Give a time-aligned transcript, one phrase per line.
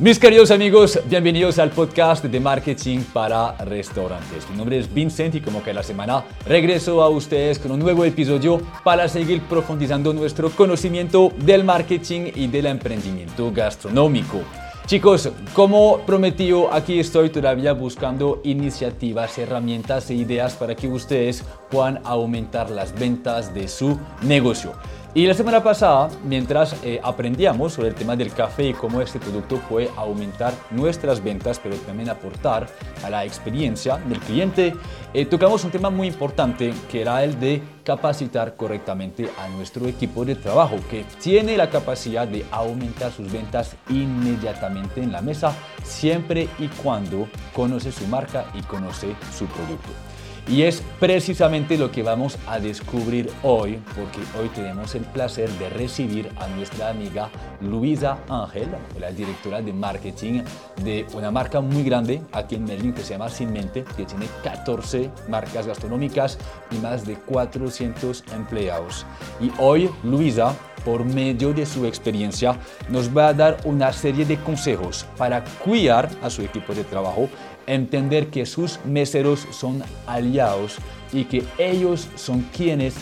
[0.00, 4.48] Mis queridos amigos, bienvenidos al podcast de marketing para restaurantes.
[4.48, 8.04] Mi nombre es Vincent y como que la semana regreso a ustedes con un nuevo
[8.04, 14.42] episodio para seguir profundizando nuestro conocimiento del marketing y del emprendimiento gastronómico.
[14.86, 22.00] Chicos, como prometido, aquí estoy todavía buscando iniciativas, herramientas e ideas para que ustedes puedan
[22.04, 24.74] aumentar las ventas de su negocio.
[25.14, 29.18] Y la semana pasada, mientras eh, aprendíamos sobre el tema del café y cómo este
[29.18, 32.68] producto puede aumentar nuestras ventas, pero también aportar
[33.02, 34.74] a la experiencia del cliente,
[35.14, 40.26] eh, tocamos un tema muy importante que era el de capacitar correctamente a nuestro equipo
[40.26, 45.54] de trabajo, que tiene la capacidad de aumentar sus ventas inmediatamente en la mesa,
[45.84, 50.07] siempre y cuando conoce su marca y conoce su producto.
[50.50, 55.68] Y es precisamente lo que vamos a descubrir hoy, porque hoy tenemos el placer de
[55.68, 57.28] recibir a nuestra amiga
[57.60, 60.42] Luisa Ángel, la directora de marketing
[60.82, 64.26] de una marca muy grande aquí en Medellín que se llama Sin Mente, que tiene
[64.42, 66.38] 14 marcas gastronómicas
[66.70, 69.04] y más de 400 empleados.
[69.42, 72.56] Y hoy Luisa por medio de su experiencia,
[72.88, 77.28] nos va a dar una serie de consejos para cuidar a su equipo de trabajo
[77.68, 80.76] entender que sus meseros son aliados
[81.12, 82.94] y que ellos son quienes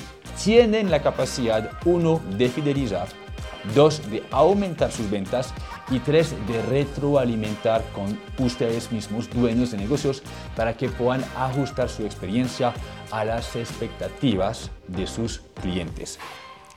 [0.42, 3.08] tienen la capacidad, uno, de fidelizar,
[3.74, 5.54] dos, de aumentar sus ventas
[5.90, 10.22] y tres, de retroalimentar con ustedes mismos, dueños de negocios,
[10.56, 12.74] para que puedan ajustar su experiencia
[13.10, 16.18] a las expectativas de sus clientes.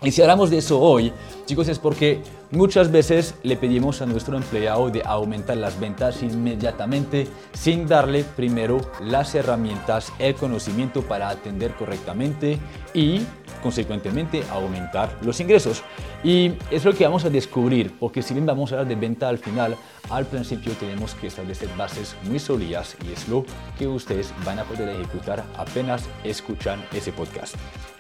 [0.02, 1.12] Y si hablamos de eso hoy,
[1.46, 7.28] chicos, es porque muchas veces le pedimos a nuestro empleado de aumentar las ventas inmediatamente
[7.54, 12.60] sin darle primero las herramientas, el conocimiento para atender correctamente
[12.94, 13.22] y
[13.62, 15.84] consecuentemente aumentar los ingresos.
[16.24, 19.30] Y es lo que vamos a descubrir, porque si bien vamos a hablar de venta
[19.30, 19.76] al final,
[20.10, 23.46] al principio tenemos que establecer bases muy sólidas y es lo
[23.78, 27.56] que ustedes van a poder ejecutar apenas escuchan ese podcast.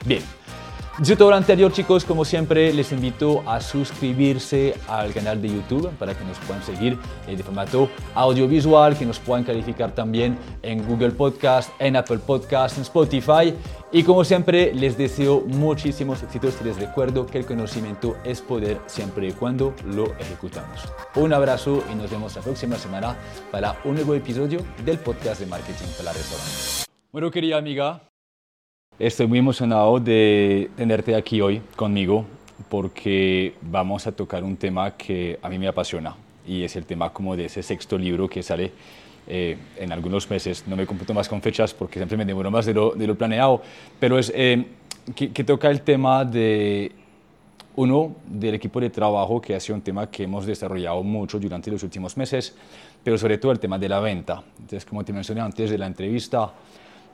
[0.05, 0.23] Bien.
[0.99, 3.61] Dicho todo lo anterior, chicos, como siempre, les invito a
[4.39, 9.05] suscribirse al canal de YouTube para que nos puedan seguir eh, de formato audiovisual, que
[9.05, 13.53] nos puedan calificar también en Google Podcast, en Apple Podcast, en Spotify.
[13.91, 18.79] Y como siempre, les deseo muchísimos éxitos y les recuerdo que el conocimiento es poder
[18.87, 20.81] siempre y cuando lo ejecutamos.
[21.15, 23.15] Un abrazo y nos vemos la próxima semana
[23.51, 26.85] para un nuevo episodio del podcast de Marketing para Restaurantes.
[27.11, 28.03] Bueno, querida amiga,
[28.99, 32.25] Estoy muy emocionado de tenerte aquí hoy conmigo
[32.67, 36.15] porque vamos a tocar un tema que a mí me apasiona
[36.45, 38.71] y es el tema como de ese sexto libro que sale
[39.27, 40.63] eh, en algunos meses.
[40.67, 43.15] No me computo más con fechas porque siempre me demoro más de lo, de lo
[43.15, 43.61] planeado,
[43.99, 44.65] pero es eh,
[45.15, 46.91] que, que, toca el tema de
[47.75, 51.69] uno del equipo de trabajo que ha sido un tema que hemos desarrollado mucho durante
[51.69, 52.55] los últimos meses,
[53.03, 54.41] pero sobre todo el tema de la venta.
[54.59, 56.51] Entonces, como te mencioné antes de la entrevista,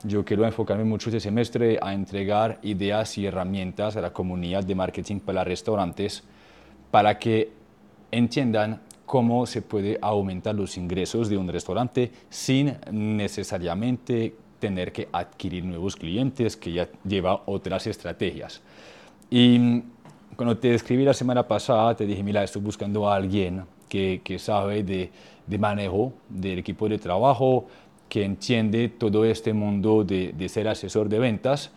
[0.02, 4.74] yo quiero enfocarme mucho este semestre a entregar ideas y herramientas a la comunidad de
[4.74, 6.22] marketing para restaurantes
[6.90, 7.52] para que
[8.10, 15.64] entiendan cómo se puede aumentar los ingresos de un restaurante sin necesariamente tener que adquirir
[15.64, 18.62] nuevos clientes, que ya lleva otras estrategias.
[19.30, 19.82] Y
[20.34, 24.38] cuando te escribí la semana pasada, te dije, mira, estoy buscando a alguien que, que
[24.38, 25.10] sabe de,
[25.46, 27.66] de manejo del equipo de trabajo,
[28.08, 31.72] que entiende todo este mundo de, ser asesor de ventas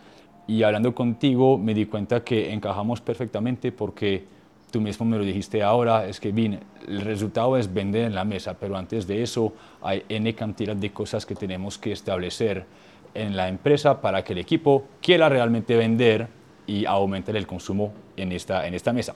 [0.47, 4.25] y hablando contigo me di cuenta que encajamos perfectamente porque
[4.71, 8.23] tú mismo me lo dijiste ahora, es que bien, el resultado es vender en la
[8.23, 12.65] mesa, pero antes de eso hay N cantidad de cosas que tenemos que establecer
[13.13, 16.27] en la empresa para que el equipo quiera realmente vender
[16.67, 19.15] y aumentar el consumo en esta, en esta mesa.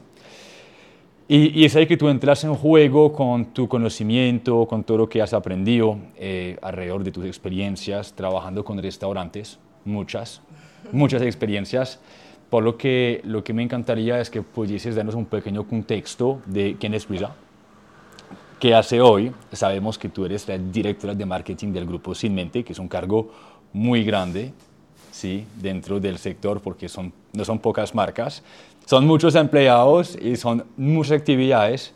[1.27, 5.21] Y, es ahí que tú entras en juego con tu conocimiento, con todo lo que
[5.21, 10.41] has aprendido eh, alrededor de tus experiencias trabajando con restaurantes, muchas,
[10.91, 11.99] muchas experiencias.
[12.49, 16.75] Por lo que lo que me encantaría es que pudieses darnos un pequeño contexto de
[16.77, 17.33] quién es Luisa,
[18.59, 19.31] qué hace hoy.
[19.53, 22.89] Sabemos que tú eres la directora de marketing del grupo Sin Mente, que es un
[22.89, 23.31] cargo
[23.71, 24.53] muy grande,
[25.11, 25.45] ¿sí?
[25.55, 28.43] dentro del sector porque son, no son pocas marcas,
[28.85, 31.93] son muchos empleados y son muchas actividades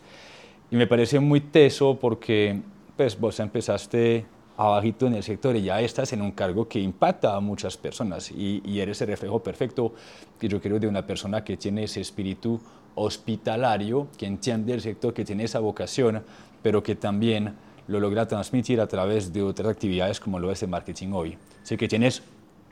[0.71, 2.59] y me parece muy teso porque
[2.95, 4.25] pues, vos empezaste
[4.57, 8.31] abajito en el sector y ya estás en un cargo que impacta a muchas personas
[8.31, 9.93] y, y eres el reflejo perfecto
[10.39, 12.59] que yo quiero de una persona que tiene ese espíritu
[12.95, 16.23] hospitalario, que entiende el sector, que tiene esa vocación,
[16.63, 17.53] pero que también
[17.87, 21.37] lo logra transmitir a través de otras actividades como lo es el marketing hoy.
[21.63, 22.23] Sé que tienes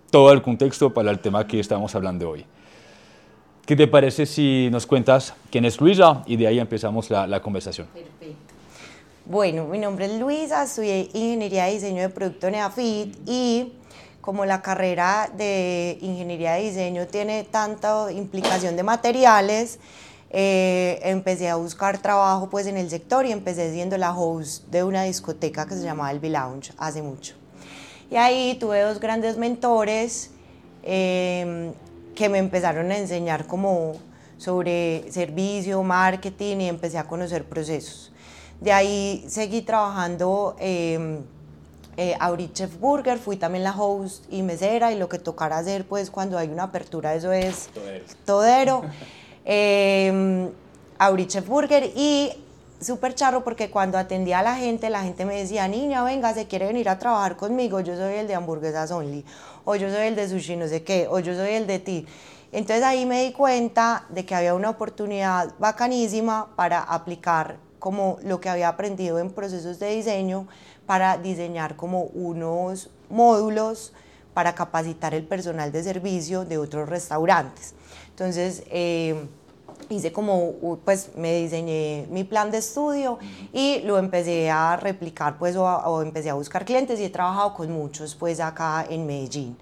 [0.10, 2.46] todo el contexto para el tema que estamos hablando hoy.
[3.66, 7.88] ¿Qué te parece si nos cuentas quién es Luisa y de ahí empezamos la, conversación?
[7.88, 8.54] Perfecto.
[9.26, 13.74] Bueno, mi nombre es Luisa, estudié Ingeniería de Diseño de Producto Neafit y
[14.22, 19.80] como la carrera de Ingeniería de Diseño tiene tanta implicación de materiales,
[20.30, 24.84] eh, empecé a buscar trabajo pues en el sector y empecé siendo la host de
[24.84, 26.22] una discoteca que se llamaba El
[26.78, 27.34] hace mucho.
[28.12, 30.30] Y ahí tuve dos grandes mentores
[30.84, 31.74] em,
[32.16, 33.94] que me empezaron a enseñar como
[34.38, 38.12] sobre servicio, marketing y empecé a conocer procesos.
[38.60, 41.20] De ahí seguí trabajando eh,
[41.98, 45.86] eh, a Chef Burger, fui también la host y mesera y lo que tocara hacer
[45.86, 47.70] pues cuando hay una apertura eso es
[48.26, 48.84] todero.
[49.46, 50.50] eh,
[51.28, 52.32] Chef Burger y
[52.82, 56.48] súper charro porque cuando atendía a la gente, la gente me decía, niña, venga, se
[56.48, 59.26] quiere venir a trabajar conmigo, yo soy el de hamburguesas only,
[59.64, 62.06] o yo soy el de sushi no sé qué, o yo soy el de ti.
[62.52, 68.40] Entonces ahí me di cuenta de que había una oportunidad bacanísima para aplicar como lo
[68.40, 70.48] que había aprendido en procesos de diseño
[70.86, 73.94] para diseñar como unos módulos
[74.34, 77.74] para capacitar el personal de servicio de otros restaurantes.
[78.10, 79.28] Entonces, eh,
[79.90, 80.54] hice como,
[80.84, 83.20] pues me diseñé mi plan de estudio
[83.54, 87.72] y lo empecé a replicar, pues, o, empecé a buscar clientes y he trabajado con
[87.72, 89.58] muchos, pues, acá en Medellín.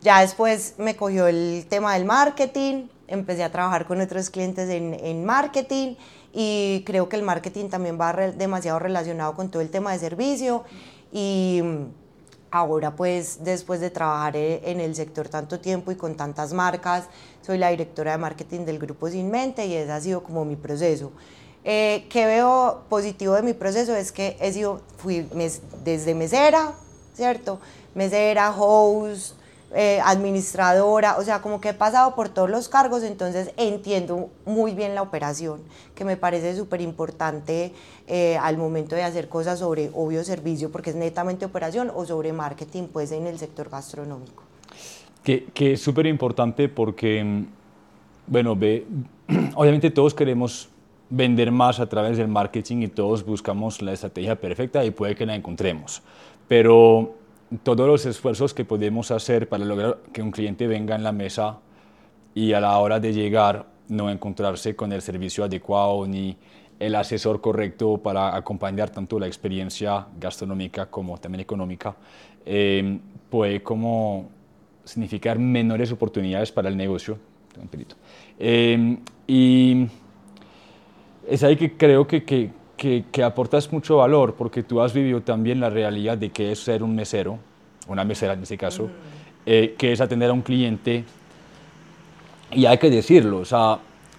[0.00, 4.94] Ya después me cogió el tema del marketing, empecé a trabajar con otros clientes en,
[4.94, 5.96] en marketing
[6.32, 10.64] y creo que el marketing también va demasiado relacionado con todo el tema de servicio
[11.12, 11.62] y
[12.54, 17.08] ahora pues después de trabajar eh, en el sector tanto tiempo y con tantas marcas,
[17.44, 20.56] soy la directora de marketing del grupo Sin Mente y ese ha sido como mi
[20.56, 21.12] proceso.
[21.62, 23.94] Eh, ¿Qué veo positivo de mi proceso?
[23.94, 25.28] Es que he sido, fui
[25.84, 26.72] desde mesera,
[27.14, 27.58] ¿cierto?
[27.94, 29.36] Mesera, host,
[29.74, 34.72] eh, administradora, o sea, como que he pasado por todos los cargos, entonces entiendo muy
[34.72, 35.62] bien la operación,
[35.94, 37.74] que me parece súper importante
[38.06, 42.32] eh, al momento de hacer cosas sobre obvio servicio, porque es netamente operación, o sobre
[42.32, 44.44] marketing, pues en el sector gastronómico.
[45.24, 47.46] Que, que es súper importante porque, mm,
[48.26, 48.86] bueno, ve,
[49.56, 50.68] obviamente todos queremos
[51.10, 55.26] vender más a través del marketing y todos buscamos la estrategia perfecta y puede que
[55.26, 56.02] la encontremos,
[56.48, 57.14] pero
[57.62, 61.58] todos los esfuerzos que podemos hacer para lograr que un cliente venga en la mesa
[62.34, 66.36] y a la hora de llegar no encontrarse con el servicio adecuado ni
[66.80, 71.94] el asesor correcto para acompañar tanto la experiencia gastronómica como también económica,
[72.44, 72.98] eh,
[73.30, 74.30] puede como
[74.84, 77.18] significar menores oportunidades para el negocio.
[78.38, 79.86] Eh, y
[81.28, 85.60] es ahí que creo que, que que, aportas mucho valor porque tú has vivido también
[85.60, 87.38] la realidad de que es ser un mesero,
[87.88, 88.90] una mesera en este caso, mm.
[89.46, 91.04] eh, que es atender a un cliente.
[92.52, 93.78] Y hay que decirlo, o sea,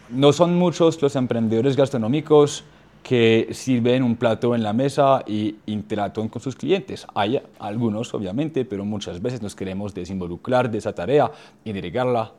[0.09, 2.63] no son muchos los emprendedores gastronómicos
[3.05, 7.05] que sirven un plato en la mesa y interactúan con sus clientes.
[7.13, 11.31] Hay algunos, obviamente, pero muchas veces nos queremos desinvolucrar de esa tarea
[11.63, 12.31] y delegarla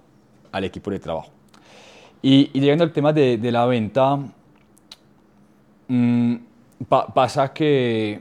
[0.50, 1.30] al equipo de trabajo.
[2.20, 4.18] Y, llegando al tema de, de la venta,
[5.88, 6.36] Mm,
[6.88, 8.20] pasa que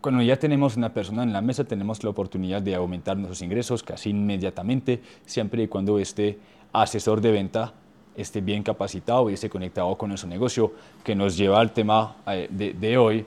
[0.00, 3.82] cuando ya tenemos una persona en la mesa, tenemos la oportunidad de aumentar nuestros ingresos
[3.82, 6.38] casi inmediatamente, siempre y cuando este
[6.72, 7.74] asesor de venta
[8.20, 10.72] esté bien capacitado y esté conectado con nuestro negocio,
[11.04, 13.24] que nos lleva al tema eh, de, hoy,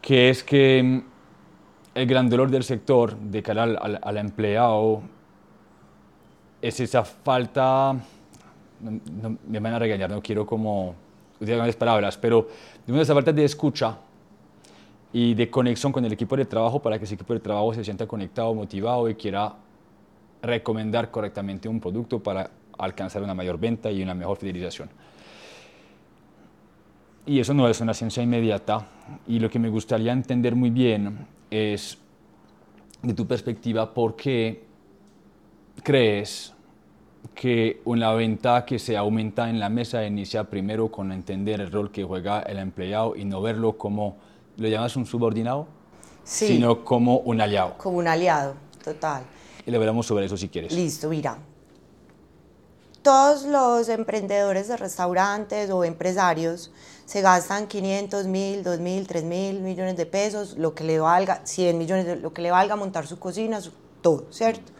[0.00, 1.00] que es que mm,
[1.94, 5.02] el gran dolor del sector de cara al, empleado
[6.62, 7.94] es esa falta,
[8.80, 10.94] me van a regañar, no quiero como
[11.36, 12.48] utilizar grandes palabras, pero
[12.86, 13.98] de esa falta de escucha
[15.12, 17.84] y de conexión con el equipo de trabajo para que ese equipo de trabajo se
[17.84, 19.54] sienta conectado, motivado y quiera
[20.42, 24.88] recomendar correctamente un producto para alcanzar una mayor venta y una mejor fidelización.
[27.26, 28.86] Y eso no es una ciencia inmediata
[29.26, 31.98] y lo que me gustaría entender muy bien es,
[33.02, 34.62] de tu perspectiva, por qué
[35.82, 36.52] crees
[37.34, 41.90] que una venta que se aumenta en la mesa inicia primero con entender el rol
[41.90, 44.16] que juega el empleado y no verlo como,
[44.56, 45.66] ¿lo llamas un subordinado?
[46.22, 46.46] Sí.
[46.46, 47.74] Sino como un aliado.
[47.78, 48.54] Como un aliado,
[48.84, 49.24] total.
[49.66, 50.72] Y le veremos sobre eso si quieres.
[50.72, 51.38] Listo, mira.
[53.06, 56.72] Todos los emprendedores de restaurantes o empresarios
[57.04, 61.40] se gastan 500 mil, 2 mil, 3 mil millones de pesos, lo que le valga,
[61.44, 63.60] 100 millones, lo que le valga montar su cocina,
[64.02, 64.72] todo, ¿cierto?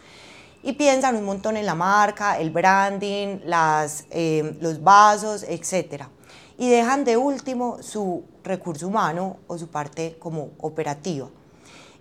[0.64, 6.06] y piensan un montón en la marca, el branding, las, eh, los vasos, etc.
[6.59, 11.28] Y dejan de último su recurso humano o su parte como operativa.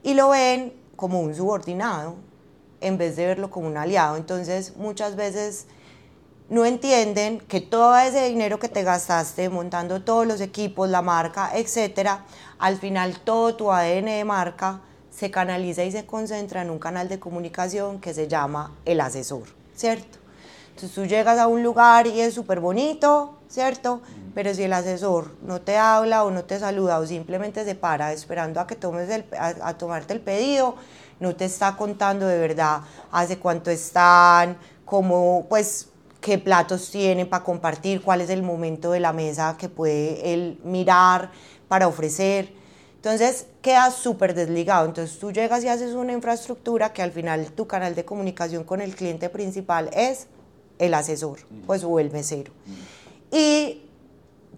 [0.02, 2.16] Y lo ven como un subordinado
[2.82, 4.16] en vez de verlo como un aliado.
[4.16, 5.68] Entonces muchas veces
[6.50, 11.52] no entienden que todo ese dinero que te gastaste montando todos los equipos, la marca,
[11.56, 12.26] etcétera,
[12.60, 17.08] al final todo tu ADN de marca se canaliza y se concentra en un canal
[17.08, 19.44] de comunicación que se llama el asesor,
[19.76, 20.20] ¿cierto?
[20.70, 24.02] Entonces tú llegas a un lugar y es súper bonito, ¿cierto?
[24.34, 28.12] Pero si el asesor no te habla o no te saluda o simplemente se para
[28.12, 30.76] esperando a que tomes el, a, tomarte el pedido,
[31.22, 35.88] no te está contando de verdad hace cuánto están, cómo, pues,
[36.26, 40.60] qué platos tienen para compartir, cuál es el momento de la mesa que puede él
[40.64, 41.30] mirar
[41.68, 42.52] para ofrecer.
[42.96, 44.88] Entonces queda súper desligado.
[44.88, 48.82] Entonces tú llegas y haces una infraestructura que al final tu canal de comunicación con
[48.82, 50.26] el cliente principal es
[50.80, 52.52] el asesor, pues o el mesero.
[53.32, 53.84] Y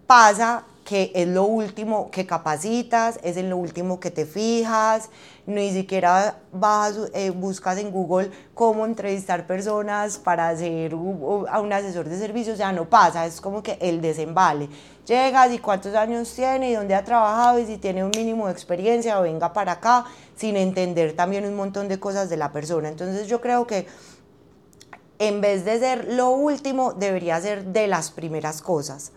[0.07, 5.09] pasa que es lo último que capacitas, es en lo último que te fijas,
[5.48, 12.08] ni siquiera vas, eh, buscas en Google cómo entrevistar personas para hacer a un asesor
[12.10, 14.70] de servicio, o sea, no pasa, es como que el desembale.
[15.06, 18.51] Llegas y cuántos años tiene y dónde ha trabajado y si tiene un mínimo de
[18.51, 20.04] experiencia o venga para acá,
[20.36, 22.89] sin entender también un montón de cosas de la persona.
[22.89, 23.88] Entonces yo creo que
[25.18, 29.13] en vez de ser lo último, debería ser de las primeras cosas.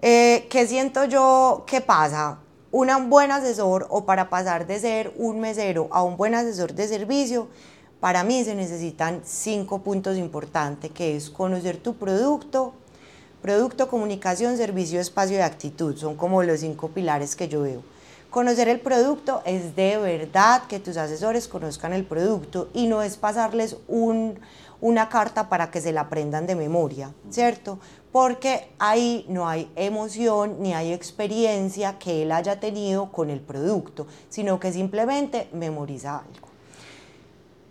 [0.00, 2.38] Eh, ¿Qué siento yo que pasa?
[2.70, 6.86] Un buen asesor o para pasar de ser un mesero a un buen asesor de
[6.86, 7.48] servicio,
[7.98, 12.74] para mí se necesitan cinco puntos importantes, que es conocer tu producto,
[13.40, 15.96] producto, comunicación, servicio, espacio y actitud.
[15.96, 17.82] Son como los cinco pilares que yo veo.
[18.28, 23.16] Conocer el producto es de verdad que tus asesores conozcan el producto y no es
[23.16, 24.38] pasarles un,
[24.82, 27.78] una carta para que se la aprendan de memoria, ¿cierto?
[28.12, 34.06] Porque ahí no hay emoción ni hay experiencia que él haya tenido con el producto,
[34.28, 36.48] sino que simplemente memoriza algo.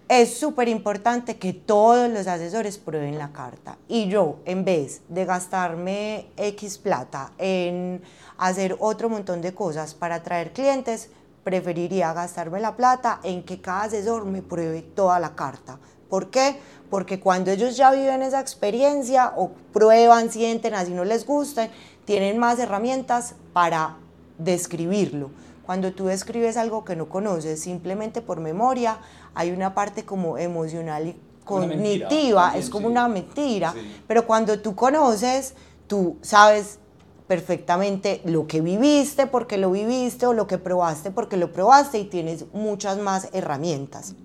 [0.10, 5.26] Es súper importante que todos los asesores prueben la carta y yo, en vez de
[5.26, 8.02] gastarme X plata en
[8.38, 11.10] hacer otro montón de cosas para atraer clientes,
[11.44, 15.78] preferiría gastarme la plata en que cada asesor me pruebe toda la carta.
[16.10, 16.58] ¿Por qué?
[16.90, 21.70] Porque cuando ellos ya viven esa experiencia o prueban, sienten, así no les gusta,
[22.06, 23.98] tienen más herramientas para
[24.38, 25.32] describirlo.
[25.66, 29.00] Cuando tú describes algo que no conoces simplemente por memoria,
[29.36, 33.74] hay una parte como emocional y cognitiva, es como una mentira,
[34.08, 35.54] pero cuando tú conoces,
[35.88, 36.80] tú sabes
[37.28, 42.06] perfectamente lo que viviste porque lo viviste o lo que probaste porque lo probaste y
[42.06, 44.16] tienes muchas más herramientas.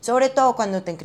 [0.00, 0.96] Sobre todo cuando te,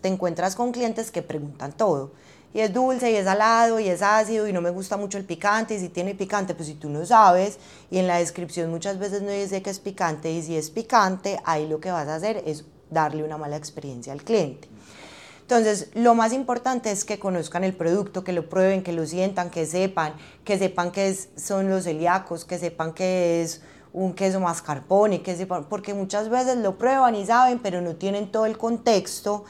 [0.00, 2.12] te encuentras con clientes que preguntan todo.
[2.54, 5.24] Y es dulce, y es salado, y es ácido, y no me gusta mucho el
[5.24, 7.58] picante, y si tiene picante, pues si tú no sabes,
[7.90, 11.38] y en la descripción muchas veces no dice que es picante, y si es picante,
[11.44, 14.68] ahí lo que vas a hacer es darle una mala experiencia al cliente.
[15.42, 19.50] Entonces, lo más importante es que conozcan el producto, que lo prueben, que lo sientan,
[19.50, 20.14] que sepan,
[20.44, 23.62] que sepan que son los celíacos, que sepan que es
[23.94, 28.30] un queso mascarpone, que sepan, porque muchas veces lo prueban y saben, pero no tienen
[28.30, 29.44] todo el contexto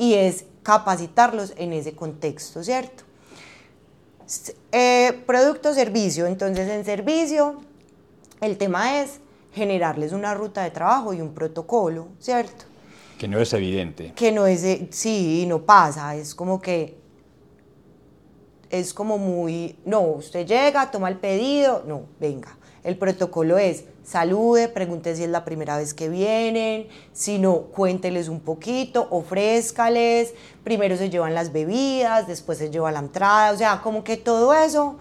[0.00, 3.04] y es capacitarlos en ese contexto, ¿cierto?
[4.72, 6.24] Eh, producto, servicio.
[6.24, 7.60] Entonces, en servicio,
[8.40, 9.20] el tema es
[9.52, 12.64] generarles una ruta de trabajo y un protocolo, ¿cierto?
[13.18, 14.14] Que no es evidente.
[14.16, 16.96] Que no es, eh, sí, no pasa, es como que,
[18.70, 24.68] es como muy, no, usted llega, toma el pedido, no, venga, el protocolo es salude,
[24.68, 30.96] pregunte si es la primera vez que vienen, si no, cuénteles un poquito, ofrézcales, primero
[30.96, 34.96] se llevan las bebidas, después se lleva la entrada, o sea, como que todo eso,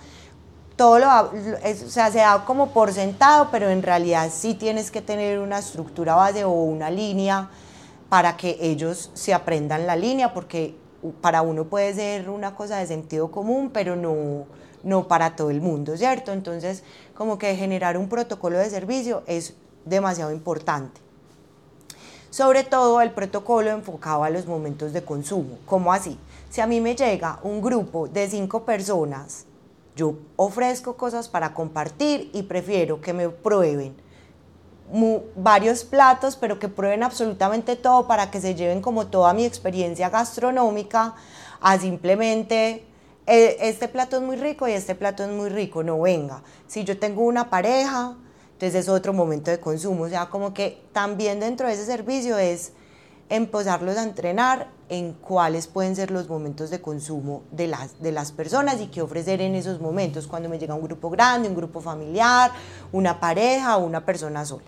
[0.76, 5.02] todo lo, o sea, se da como por sentado, pero en realidad sí tienes que
[5.02, 7.50] tener una estructura base o una línea
[8.10, 10.76] para que ellos se aprendan la línea, porque
[11.22, 14.46] para uno puede ser una cosa de sentido común, pero no
[14.84, 16.32] no para todo el mundo, ¿cierto?
[16.32, 16.84] Entonces,
[17.20, 21.02] como que generar un protocolo de servicio es demasiado importante.
[22.30, 25.58] Sobre todo el protocolo enfocado a los momentos de consumo.
[25.66, 26.18] ¿Cómo así?
[26.50, 29.44] Si a mí me llega un grupo de cinco personas,
[29.98, 33.98] yo ofrezco cosas para compartir y prefiero que me prueben
[35.36, 40.10] varios platos, pero que prueben absolutamente todo para que se lleven como toda mi experiencia
[40.10, 41.16] gastronómica
[41.60, 42.86] a simplemente
[43.32, 46.42] eh, este plato es muy rico y este plato es muy rico, no venga.
[46.66, 48.18] Si yo tengo una pareja,
[48.54, 52.40] entonces es otro momento de consumo, o sea, como que también dentro de ese servicio
[52.40, 52.72] es
[53.30, 58.32] empezarlos a entrenar en cuáles pueden ser los momentos de consumo de las, de las
[58.32, 61.82] personas y qué ofrecer en esos momentos, cuando me llega un grupo grande, un grupo
[61.82, 62.52] familiar,
[62.92, 64.66] una pareja o una persona sola.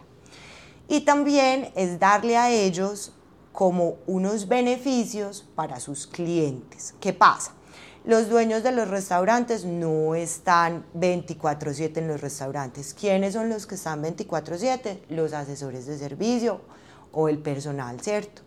[0.88, 3.12] Y también es darle a ellos
[3.52, 6.94] como unos beneficios para sus clientes.
[7.00, 7.54] ¿Qué pasa?
[8.04, 12.96] Los dueños de los restaurantes no están 24/7 en los restaurantes.
[12.96, 15.04] ¿Quiénes son los que están 24/7?
[15.10, 16.62] Los asesores de servicio
[17.12, 18.42] o el personal, ¿cierto?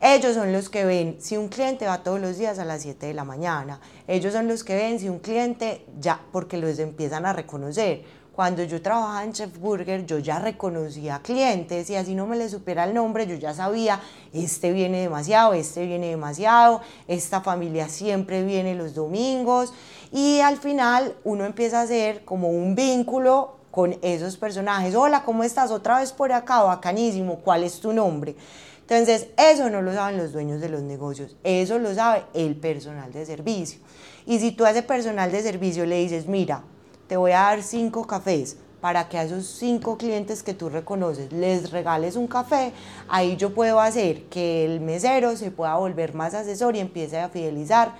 [0.00, 3.06] Ellos son los que ven si un cliente va todos los días a las 7
[3.06, 3.80] de la mañana.
[4.06, 8.04] Ellos son los que ven si un cliente ya, porque los empiezan a reconocer.
[8.34, 12.48] Cuando yo trabajaba en Chef Burger, yo ya reconocía clientes y así no me le
[12.48, 14.00] supiera el nombre, yo ya sabía,
[14.32, 19.74] este viene demasiado, este viene demasiado, esta familia siempre viene los domingos
[20.10, 24.94] y al final uno empieza a hacer como un vínculo con esos personajes.
[24.94, 25.70] Hola, ¿cómo estás?
[25.70, 28.34] Otra vez por acá, bacanísimo, ¿cuál es tu nombre?
[28.80, 33.12] Entonces, eso no lo saben los dueños de los negocios, eso lo sabe el personal
[33.12, 33.78] de servicio.
[34.24, 36.64] Y si tú a ese personal de servicio le dices, mira,
[37.12, 41.30] te voy a dar cinco cafés para que a esos cinco clientes que tú reconoces
[41.30, 42.72] les regales un café,
[43.06, 47.28] ahí yo puedo hacer que el mesero se pueda volver más asesor y empiece a
[47.28, 47.96] fidelizar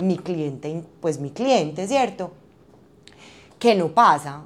[0.00, 2.32] mi cliente, pues mi cliente, ¿cierto?
[3.60, 4.42] Que no pasa.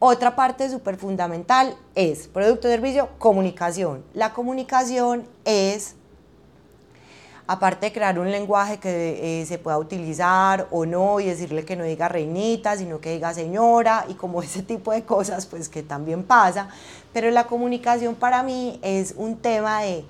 [0.00, 4.02] Otra parte súper fundamental es producto, servicio, comunicación.
[4.14, 5.94] La comunicación es,
[7.52, 11.74] aparte de crear un lenguaje que eh, se pueda utilizar o no y decirle que
[11.74, 15.82] no diga reinita, sino que diga señora y como ese tipo de cosas, pues que
[15.82, 16.68] también pasa.
[17.12, 20.04] Pero la comunicación para mí es un tema de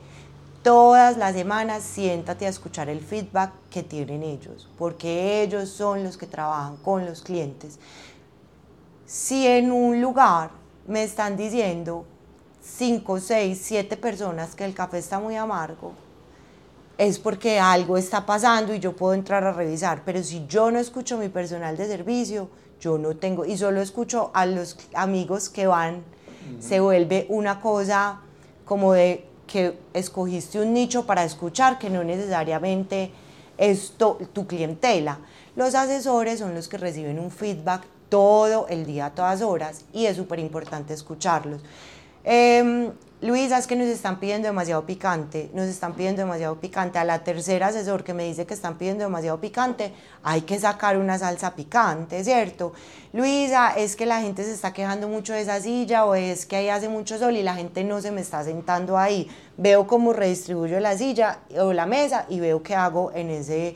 [0.63, 6.19] todas las semanas siéntate a escuchar el feedback que tienen ellos, porque ellos son los
[6.19, 7.79] que trabajan con los clientes
[9.07, 10.51] si en un lugar
[10.87, 12.05] me están diciendo
[12.63, 15.95] 5, 6, 7 personas que el café está muy amargo,
[17.01, 20.03] es porque algo está pasando y yo puedo entrar a revisar.
[20.05, 23.81] Pero si yo no escucho a mi personal de servicio, yo no tengo, y solo
[23.81, 26.05] escucho a los amigos que van,
[26.59, 28.21] se vuelve una cosa
[28.67, 33.11] como de que escogiste un nicho para escuchar, que no necesariamente
[33.57, 35.21] es tu clientela.
[35.57, 40.05] Los asesores son los que reciben un feedback todo el día, a todas horas, y
[40.05, 41.63] es súper importante escucharlos.
[42.25, 42.91] Eh,
[43.23, 46.99] Luisa, es que nos están pidiendo demasiado picante, nos están pidiendo demasiado picante.
[46.99, 50.97] A la tercera asesor que me dice que están pidiendo demasiado picante, hay que sacar
[50.97, 52.73] una salsa picante, ¿cierto?
[53.13, 56.57] Luisa, es que la gente se está quejando mucho de esa silla o es que
[56.57, 59.29] ahí hace mucho sol y la gente no se me está sentando ahí.
[59.59, 63.75] Veo cómo redistribuyo la silla o la mesa y veo qué hago en ese,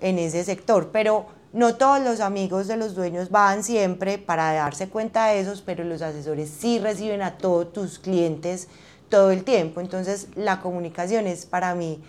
[0.00, 0.90] en ese sector.
[0.92, 5.62] Pero no todos los amigos de los dueños van siempre para darse cuenta de esos,
[5.62, 8.68] pero los asesores sí reciben a todos tus clientes
[9.08, 9.80] todo el tiempo.
[9.80, 12.00] Entonces la comunicación es para mí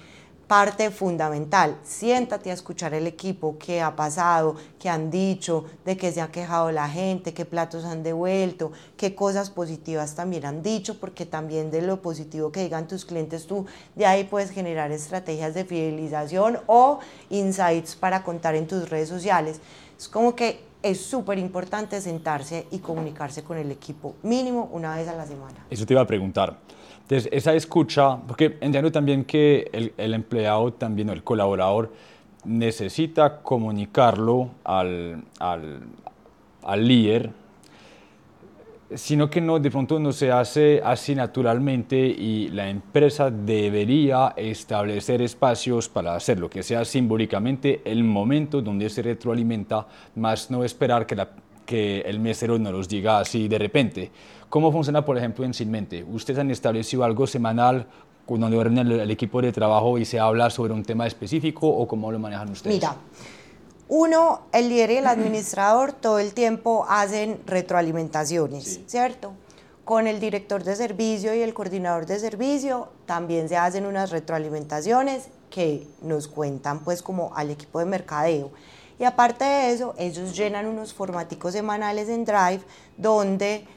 [0.48, 1.78] parte fundamental.
[1.84, 6.28] Siéntate a escuchar el equipo, qué ha pasado, qué han dicho, de qué se ha
[6.28, 11.72] quejado la gente, qué platos han devuelto, qué cosas positivas también han dicho, porque también
[11.72, 16.60] de lo positivo que digan tus clientes tú, de ahí puedes generar estrategias de fidelización
[16.68, 19.62] o insights para contar en tus redes sociales.
[19.98, 25.08] Es como que es súper importante sentarse y comunicarse con el equipo mínimo una vez
[25.08, 25.66] a la semana.
[25.72, 26.60] Eso te iba a preguntar.
[27.06, 31.92] Entonces, esa escucha, porque entiendo también que el, empleado, también el colaborador,
[32.44, 35.82] necesita comunicarlo al, al,
[36.64, 37.30] al líder,
[38.96, 45.22] sino que no, de pronto no se hace así naturalmente y la empresa debería establecer
[45.22, 51.16] espacios para hacerlo, que sea simbólicamente el momento donde se retroalimenta, más no esperar que
[51.16, 51.30] la
[51.66, 54.12] que el mesero no los diga así de repente.
[54.50, 56.04] ¿Cómo funciona, por ejemplo, en Sinmente?
[56.04, 57.88] ¿Ustedes han establecido algo semanal
[58.26, 61.88] cuando reúnen el, el equipo de trabajo y se habla sobre un tema específico o
[61.88, 62.76] cómo lo manejan ustedes?
[62.76, 62.96] Mira,
[63.88, 68.84] uno, el líder y el administrador todo el tiempo hacen retroalimentaciones, sí.
[68.88, 69.34] ¿cierto?
[69.84, 75.30] Con el director de servicio y el coordinador de servicio también se hacen unas retroalimentaciones
[75.52, 78.52] que nos cuentan pues como al equipo de mercadeo.
[78.98, 82.62] Y aparte de eso, ellos llenan unos formáticos semanales en Drive
[82.98, 83.68] donde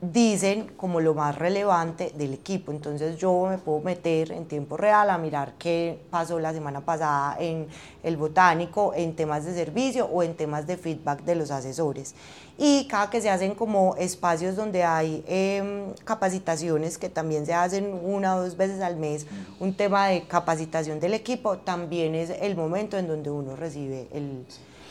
[0.00, 2.70] dicen como lo más relevante del equipo.
[2.72, 7.36] Entonces yo me puedo meter en tiempo real a mirar qué pasó la semana pasada
[7.40, 7.66] en
[8.02, 12.14] el botánico, en temas de servicio o en temas de feedback de los asesores.
[12.58, 17.98] Y cada que se hacen como espacios donde hay eh, capacitaciones que también se hacen
[18.02, 19.26] una o dos veces al mes,
[19.60, 24.46] un tema de capacitación del equipo, también es el momento en donde uno recibe el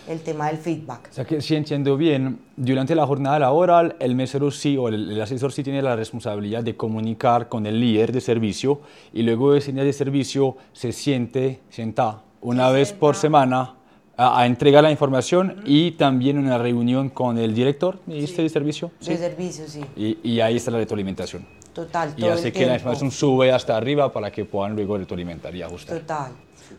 [0.07, 1.09] el tema del feedback.
[1.11, 5.11] O sea que si entiendo bien, durante la jornada laboral el mesero sí o el,
[5.11, 8.81] el, asesor sí tiene la responsabilidad de comunicar con el líder de servicio
[9.13, 12.99] y luego ese líder de servicio se siente, sienta una se vez sienta.
[12.99, 13.75] por semana
[14.17, 15.63] a, a, entregar la información uh -huh.
[15.65, 18.33] y también una reunión con el director sí.
[18.35, 18.91] de servicio.
[18.99, 19.11] ¿sí?
[19.11, 19.81] De servicio, sí.
[19.95, 21.45] Y, y ahí está la retroalimentación.
[21.73, 22.75] Total, y todo hace el que la tiempo.
[22.75, 25.99] información sube hasta arriba para que puedan luego retroalimentar y ajustar.
[25.99, 26.31] Total.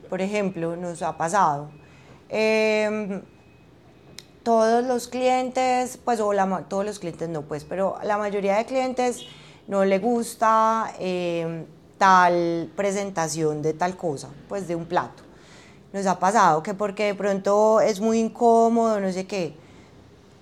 [0.09, 1.69] Por ejemplo, nos ha pasado.
[2.29, 3.23] Em,
[4.43, 8.65] todos los clientes, pues, o la, todos los clientes no, pues, pero la mayoría de
[8.65, 9.27] clientes
[9.67, 11.65] no le gusta em,
[11.99, 15.23] tal presentación de tal cosa, pues, de un plato.
[15.93, 19.55] Nos ha pasado que porque de pronto es muy incómodo, no sé qué.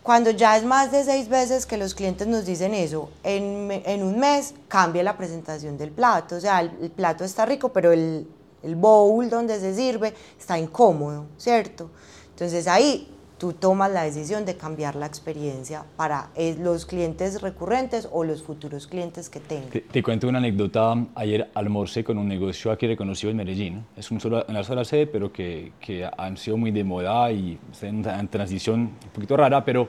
[0.02, 4.18] Cuando ya es más de seis veces que los clientes nos dicen eso, en, un
[4.18, 6.36] mes cambia la presentación del plato.
[6.36, 8.26] O sea, el plato está rico, pero el,
[8.64, 11.90] el bowl donde se sirve está incómodo, ¿cierto?
[12.30, 18.08] Entonces ahí tú tomas la decisión de cambiar la experiencia para eh, los clientes recurrentes
[18.10, 19.70] o los futuros clientes que tengan.
[19.70, 20.94] Te, te cuento una anécdota.
[21.14, 23.84] Ayer almorcé con un negocio aquí reconocido en Medellín.
[23.96, 27.58] Es un solo, una sola sede, pero que, que han sido muy de moda y
[27.82, 29.64] en una transición un poquito rara.
[29.64, 29.88] Pero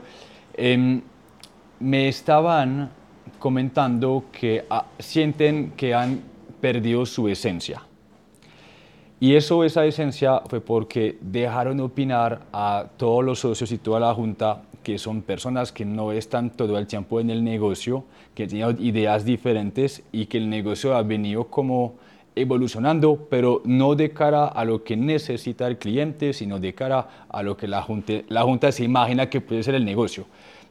[0.54, 1.00] em,
[1.80, 2.90] me estaban
[3.38, 6.20] comentando que ah, sienten que han
[6.60, 7.82] perdido su esencia.
[9.18, 14.12] Y eso, esa esencia, fue porque dejaron opinar a todos los socios y toda la
[14.12, 18.76] junta, que son personas que no están todo el tiempo en el negocio, que tienen
[18.78, 21.94] ideas diferentes y que el negocio ha venido como
[22.34, 27.42] evolucionando, pero no de cara a lo que necesita el cliente, sino de cara a
[27.42, 30.26] lo que la junta, la junta se imagina que puede ser el negocio.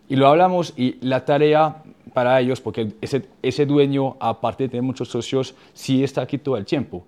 [0.07, 1.81] Y lo hablamos y la tarea
[2.13, 6.57] para ellos, porque ese, ese dueño, aparte de tener muchos socios, sí está aquí todo
[6.57, 7.03] el tiempo.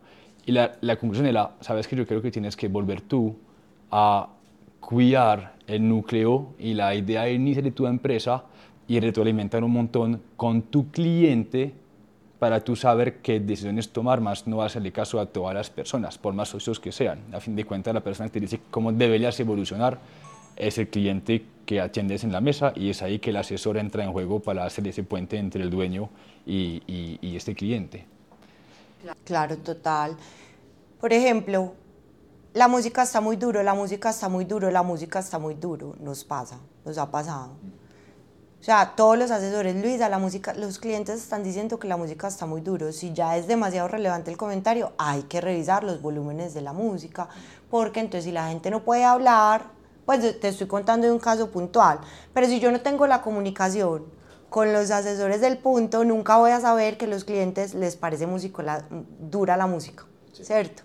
[0.47, 3.35] Y la, la conclusión era, sabes que yo creo que tienes que volver tú
[3.91, 4.29] a
[4.79, 8.45] cuidar el núcleo y la idea inicial de tu empresa
[8.87, 11.73] y retroalimentar un montón con tu cliente
[12.39, 16.33] para tú saber qué decisiones tomar, más no hacerle caso a todas las personas, por
[16.33, 17.19] más socios que sean.
[17.33, 19.99] A fin de cuentas, la persona que te dice cómo deberías evolucionar
[20.55, 24.03] es el cliente que atiendes en la mesa y es ahí que el asesor entra
[24.03, 26.09] en juego para hacer ese puente entre el dueño
[26.45, 26.81] y,
[27.35, 28.05] este cliente.
[29.23, 30.17] Claro, total.
[30.99, 31.73] Por ejemplo,
[32.53, 35.95] la música está muy duro, la música está muy duro, la música está muy duro.
[35.99, 37.51] Nos pasa, nos ha pasado.
[38.59, 42.27] O sea, todos los asesores, Luisa, la música, los clientes están diciendo que la música
[42.27, 42.91] está muy duro.
[42.91, 47.29] Si ya es demasiado relevante el comentario, hay que revisar los volúmenes de la música,
[47.69, 49.67] porque entonces si la gente no puede hablar,
[50.05, 51.99] pues te estoy contando de un caso puntual,
[52.33, 54.05] pero si yo no tengo la comunicación
[54.49, 58.61] con los asesores del punto, nunca voy a saber que los clientes les parece músico
[58.61, 58.85] la-
[59.19, 60.83] dura la música, ¿cierto?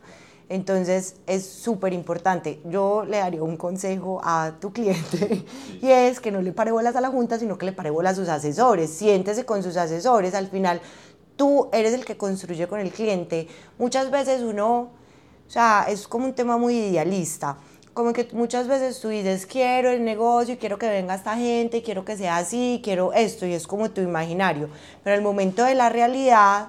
[0.48, 2.60] Entonces es súper importante.
[2.66, 5.44] Yo le daría un consejo a tu cliente
[5.80, 8.12] y es que no le pare bolas a la junta, sino que le pare bolas
[8.12, 8.90] a sus asesores.
[8.90, 10.34] Siéntese con sus asesores.
[10.34, 10.80] Al final
[11.36, 13.46] tú eres el que construye con el cliente.
[13.78, 14.90] Muchas veces uno,
[15.46, 17.56] o sea, es como un tema muy idealista.
[17.94, 22.06] Como que muchas veces tú dices, quiero el negocio, quiero que venga esta gente, quiero
[22.06, 24.70] que sea así, quiero esto, y es como tu imaginario.
[25.04, 26.68] Pero el momento de la realidad,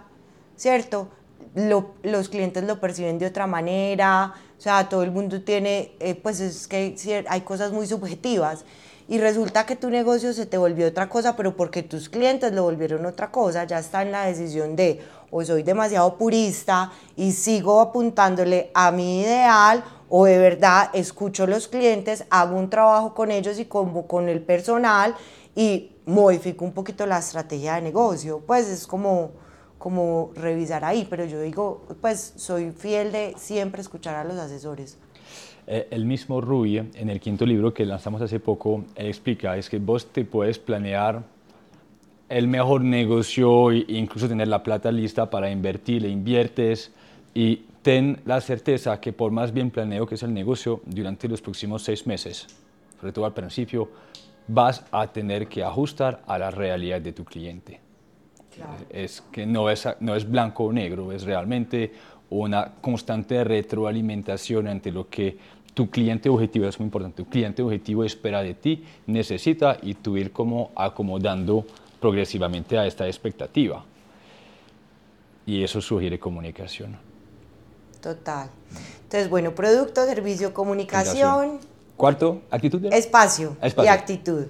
[0.57, 1.07] ¿cierto?
[1.55, 6.15] Lo- los clientes lo perciben de otra manera, o sea, todo el mundo tiene, eh,
[6.15, 6.95] pues es que
[7.29, 8.65] hay cosas muy subjetivas
[9.07, 12.63] y resulta que tu negocio se te volvió otra cosa, pero porque tus clientes lo
[12.63, 17.79] volvieron otra cosa, ya está en la decisión de o soy demasiado purista y sigo
[17.81, 19.83] apuntándole a mi ideal
[20.15, 24.29] o de verdad escucho a los clientes, hago un trabajo con ellos y con, con
[24.29, 25.15] el personal
[25.55, 28.39] y modifico un poquito la estrategia de negocio.
[28.45, 29.31] Pues es como,
[29.79, 34.99] como revisar ahí, pero yo digo, pues soy fiel de siempre escuchar a los asesores.
[35.65, 39.67] Eh, el mismo Rui, en el quinto libro que lanzamos hace poco, él explica, es
[39.67, 41.23] que vos te puedes planear
[42.29, 46.91] el mejor negocio e incluso tener la plata lista para invertir, le inviertes
[47.33, 51.41] y ten la certeza que por más bien planeo que es el negocio, durante los
[51.41, 52.47] próximos seis meses,
[52.99, 53.89] sobre todo al principio,
[54.47, 57.79] vas a tener que ajustar a la realidad de tu cliente.
[58.89, 61.91] Es que no es, no es blanco o negro, es realmente
[62.29, 65.37] una constante retroalimentación entre lo que
[65.73, 67.23] tu cliente objetivo es muy importante.
[67.23, 71.65] Tu cliente objetivo espera de ti, necesita y tú ir como acomodando
[71.99, 73.83] progresivamente a esta expectativa.
[75.45, 77.12] Y eso sugiere comunicación.
[78.03, 78.49] Total.
[79.03, 81.61] Entonces, bueno, producto, servicio, comunicación,
[81.95, 82.83] Cuarto, actitud.
[82.91, 83.91] espacio, y Espacio.
[83.91, 84.47] actitud.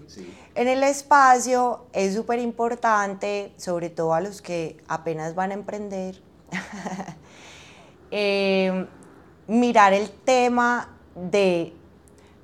[0.55, 6.19] En el espacio es súper importante, sobre todo a los que apenas van a emprender,
[8.11, 8.87] eh,
[9.47, 11.73] mirar el tema de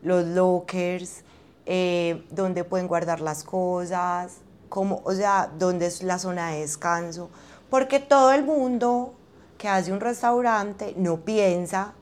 [0.04, 1.24] los lockers,
[1.65, 4.38] eh, dónde pueden guardar las cosas,
[4.69, 7.32] cómo, o sea, dónde es la zona de descanso,
[7.72, 9.15] porque todo el mundo
[9.60, 11.93] que hace un restaurante no piensa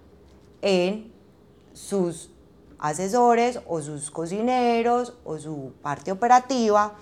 [0.62, 1.12] en
[1.74, 2.30] sus
[2.80, 6.94] asesores o sus cocineros o su parte operativa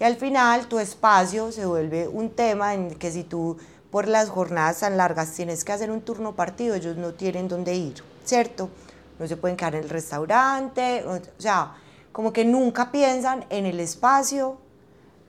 [0.00, 3.58] Y al final tu espacio se vuelve un tema en que si tú
[3.90, 7.74] por las jornadas tan largas tienes que hacer un turno partido, ellos no tienen dónde
[7.74, 8.70] ir, ¿cierto?
[9.18, 11.74] No se pueden quedar en el restaurante, o sea,
[12.12, 14.58] como que nunca piensan en el espacio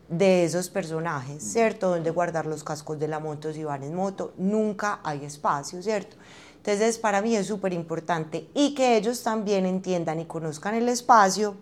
[0.09, 1.89] de esos personajes, ¿cierto?
[1.89, 6.17] Donde guardar los cascos de la moto si van en moto, nunca hay espacio, ¿cierto?
[6.57, 11.55] Entonces, para mí es súper importante y que ellos también entiendan y conozcan el espacio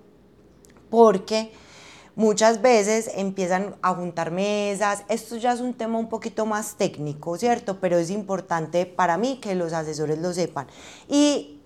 [0.89, 1.51] porque
[2.15, 5.03] muchas veces empiezan a juntar mesas.
[5.07, 7.79] Esto ya es un tema un poquito más técnico, ¿cierto?
[7.79, 10.67] Pero es importante para mí que los asesores lo sepan.
[11.07, 11.56] Y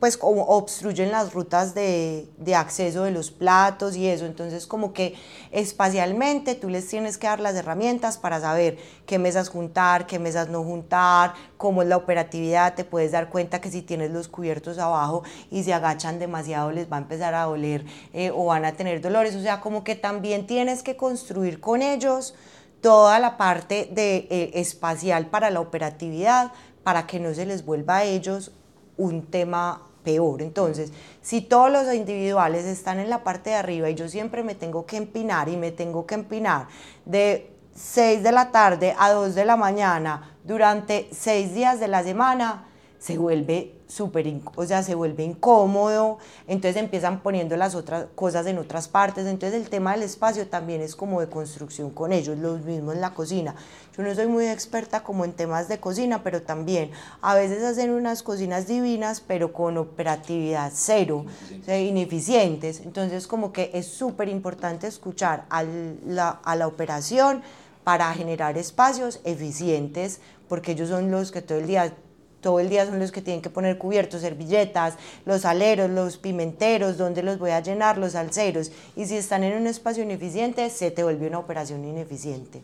[0.00, 4.26] pues como obstruyen las rutas de, acceso de los platos y eso.
[4.26, 5.14] Entonces como que
[5.50, 10.48] espacialmente tú les tienes que dar las herramientas para saber qué mesas juntar, qué mesas
[10.48, 12.74] no juntar, cómo es la operatividad.
[12.74, 16.90] Te puedes dar cuenta que si tienes los cubiertos abajo y se agachan demasiado les
[16.90, 19.34] va a empezar a doler eh, o van a tener dolores.
[19.36, 22.34] O sea, como que también tienes que construir con ellos
[22.80, 27.98] toda la parte de, eh, espacial para la operatividad para que no se les vuelva
[27.98, 28.50] a ellos
[28.96, 30.42] un tema peor.
[30.42, 34.54] Entonces, si todos los individuales están en la parte de arriba y yo siempre me
[34.54, 36.68] tengo que empinar y me tengo que empinar
[37.04, 42.02] de 6 de la tarde a 2 de la mañana durante 6 días de la
[42.02, 42.66] semana,
[42.98, 48.58] se vuelve súper, o sea, se vuelve incómodo, entonces empiezan poniendo las otras cosas en
[48.58, 52.60] otras partes, entonces el tema del espacio también es como de construcción con ellos, los
[52.62, 53.54] mismos en la cocina.
[53.96, 57.90] Yo no soy muy experta como en temas de cocina, pero también a veces hacen
[57.90, 61.26] unas cocinas divinas, pero con operatividad cero,
[61.68, 67.42] ineficientes, entonces como que es súper importante escuchar a la, a la operación
[67.84, 71.92] para generar espacios eficientes, porque ellos son los que todo el día
[72.40, 76.98] todo el día son los que tienen que poner cubiertos, servilletas, los aleros, los pimenteros,
[76.98, 78.72] dónde los voy a llenar, los alceros.
[78.96, 82.62] Y si están en un espacio ineficiente, se te vuelve una operación ineficiente.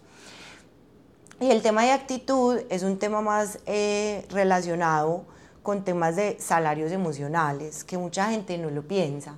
[1.41, 5.25] Y el tema de actitud es un tema más eh, relacionado
[5.63, 9.37] con temas de salarios emocionales, que mucha gente no lo piensa.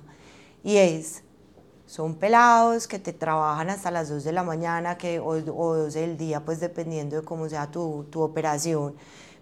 [0.63, 1.23] Y es,
[1.85, 5.93] son pelados que te trabajan hasta las 2 de la mañana que, o, o 2
[5.93, 8.95] del día, pues dependiendo de cómo sea tu, tu operación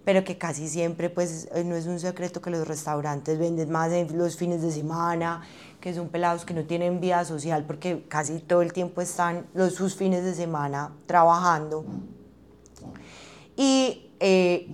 [0.10, 3.92] pero que casi siempre pues eh, no es un secreto que los restaurantes venden más
[3.92, 5.44] en los fines de semana,
[5.80, 9.76] que son pelados que no tienen vida social porque casi todo el tiempo están los,
[9.76, 11.86] sus fines de semana trabajando.
[13.60, 14.70] Y eh,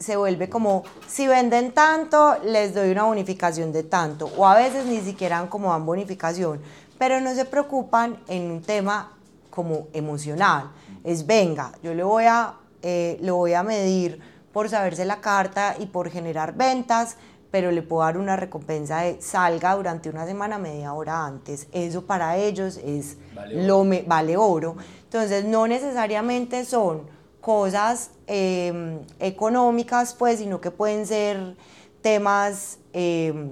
[0.00, 4.84] se vuelve como, si venden tanto, les doy una bonificación de tanto, o a veces
[4.84, 6.60] ni siquiera como dan bonificación,
[6.98, 9.12] pero no se preocupan en un tema
[9.48, 10.72] como emocional.
[11.04, 14.20] Es, venga, yo le voy a, eh, le voy a medir
[14.52, 17.18] por saberse la carta y por generar ventas,
[17.52, 21.68] pero le puedo dar una recompensa de salga durante una semana media hora antes.
[21.70, 24.76] Eso para ellos es vale lo me, vale oro.
[25.04, 27.14] Entonces no necesariamente son
[27.46, 31.56] cosas em, económicas, pues, sino que pueden ser
[32.02, 33.50] temas em,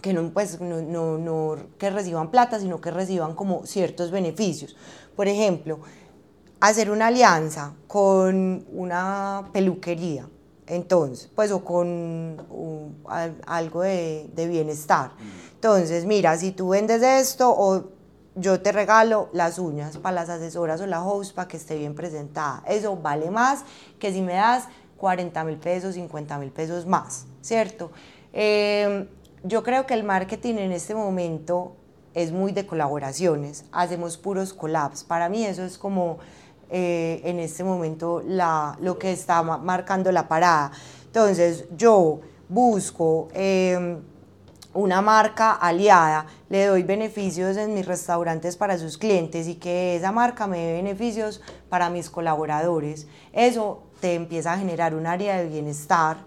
[0.00, 4.74] que no, pues, no, no, no que reciban plata, sino que reciban como ciertos beneficios.
[5.14, 5.80] Por ejemplo,
[6.60, 10.26] hacer una alianza con una peluquería,
[10.66, 12.46] entonces, pues o con
[13.46, 15.10] algo de, bienestar.
[15.10, 15.54] Mm.
[15.56, 17.90] Entonces, mira, si tú vendes esto o
[18.34, 21.94] yo te regalo las uñas para las asesoras o la host para que esté bien
[21.94, 22.62] presentada.
[22.66, 23.64] Eso vale más
[23.98, 27.90] que si me das 40 mil pesos, 50 mil pesos más, ¿cierto?
[28.32, 29.06] Em,
[29.42, 31.76] yo creo que el marketing en este momento
[32.14, 35.04] es muy de colaboraciones, hacemos puros collabs.
[35.04, 36.18] Para mí eso es como
[36.70, 40.72] eh, en este momento la, lo que está marcando la parada.
[41.06, 43.98] Entonces yo busco em,
[44.74, 50.12] una marca aliada, le doy beneficios en mis restaurantes para sus clientes y que esa
[50.12, 53.06] marca me dé beneficios para mis colaboradores.
[53.32, 56.18] Eso te empieza a generar un área de bienestar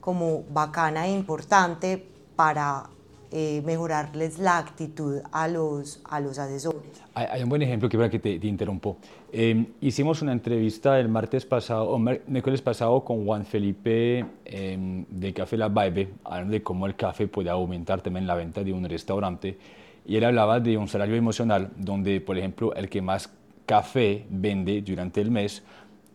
[0.00, 2.04] como bacana e importante
[2.36, 2.84] para
[3.30, 6.82] eh, mejorarles la actitud a los, a los asesores.
[7.14, 8.98] Hay, un buen ejemplo que, que te, te interrumpo.
[9.36, 15.32] Em, hicimos una entrevista el martes pasado, o miércoles pasado con Juan Felipe em, de
[15.32, 18.84] Café La Vibe, hablando de cómo el café puede aumentar también la venta de un
[18.84, 19.58] restaurante.
[20.06, 23.28] Y él hablaba de un salario emocional, donde, por ejemplo, el que más
[23.66, 25.64] café vende durante el mes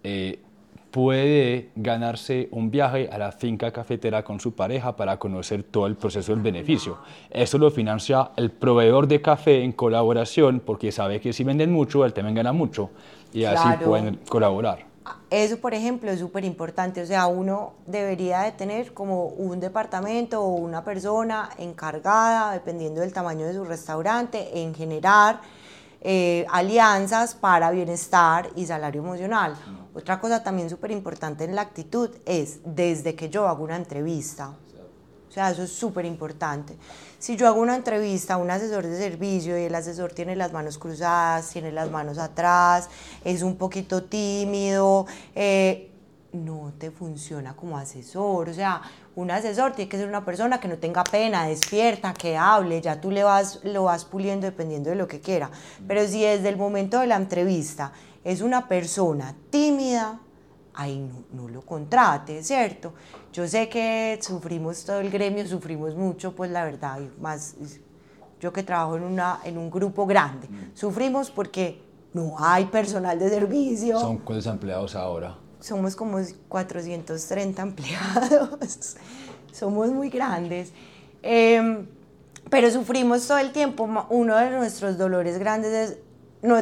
[0.01, 0.39] eh,
[0.91, 5.95] puede ganarse un viaje a la finca cafetera con su pareja para conocer todo el
[5.95, 6.97] proceso del beneficio.
[7.29, 12.05] Eso lo financia el proveedor de café en colaboración porque sabe que si venden mucho,
[12.05, 12.89] él también gana mucho
[13.33, 14.89] y así pueden colaborar.
[15.29, 17.01] Eso, por ejemplo, es súper importante.
[17.01, 23.13] O sea, uno debería de tener como un departamento o una persona encargada, dependiendo del
[23.13, 25.41] tamaño de su restaurante, en generar
[26.01, 29.55] eh, alianzas para bienestar y salario emocional.
[29.93, 34.53] Otra cosa también súper importante en la actitud es desde que yo hago una entrevista.
[35.29, 36.75] O sea, eso es súper importante.
[37.19, 40.53] Si yo hago una entrevista a un asesor de servicio y el asesor tiene las
[40.53, 42.89] manos cruzadas, tiene las manos atrás,
[43.23, 45.91] es un poquito tímido, eh,
[46.31, 48.49] no te funciona como asesor.
[48.49, 48.81] O sea,
[49.19, 53.01] un asesor tiene que ser una persona que no tenga pena, despierta, que hable, ya
[53.01, 55.51] tú le vas, lo vas puliendo dependiendo de lo que quiera.
[55.85, 57.91] Pero si desde el momento de la entrevista
[58.23, 60.21] es una persona tímida,
[60.73, 62.93] ahí no, lo contrate, ¿cierto?
[63.33, 67.55] Yo sé que sufrimos todo el gremio, sufrimos mucho, pues la verdad, más
[68.39, 71.81] yo que trabajo en, una, en un grupo grande, sufrimos porque
[72.13, 73.99] no hay personal de servicio.
[73.99, 75.35] ¿Son cuántos empleados ahora?
[75.59, 78.97] Somos como 430 empleados,
[79.51, 80.71] somos muy grandes.
[81.21, 81.85] Em,
[82.49, 83.89] pero sufrimos todo el tiempo.
[84.09, 85.97] Uno de nuestros dolores grandes es
[86.41, 86.55] no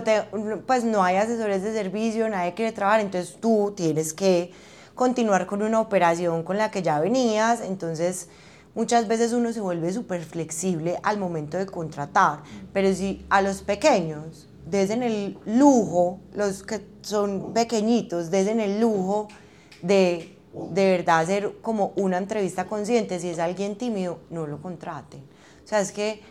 [0.66, 4.52] pues no hay asesores de servicio, nadie quiere trabajar, entonces tú tienes que
[4.96, 8.28] continuar con una operación con la que ya venías, entonces
[8.74, 12.42] muchas veces uno se vuelve súper flexible al momento de contratar,
[12.74, 19.28] pero si a los pequeños, desde el lujo, los que son pequeñitos, desde el lujo
[19.82, 20.38] de
[20.72, 25.22] de verdad hacer como una entrevista consciente, si es alguien tímido, no lo contraten.
[25.64, 26.22] O sea, es que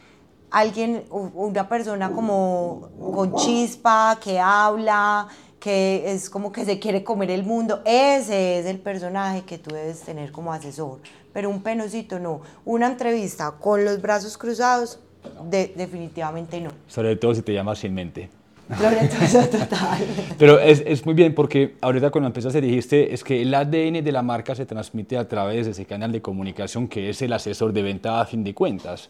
[0.51, 5.29] alguien, una persona como con chispa, que habla,
[5.61, 9.75] que es como que se quiere comer el mundo, ese es el personaje que tú
[9.75, 11.01] debes tener como asesor.
[11.33, 12.41] Pero un penosito no.
[12.65, 15.01] Una entrevista con los brazos cruzados,
[15.51, 16.71] definitivamente no.
[16.87, 18.29] Sobre todo si te llamas sin mente.
[18.69, 19.99] total.
[20.39, 24.11] Pero es, es, muy bien porque ahorita cuando empezaste dijiste es que el ADN de
[24.11, 27.73] la marca se transmite a través de ese canal de comunicación que es el asesor
[27.73, 29.09] de venta a fin de cuentas.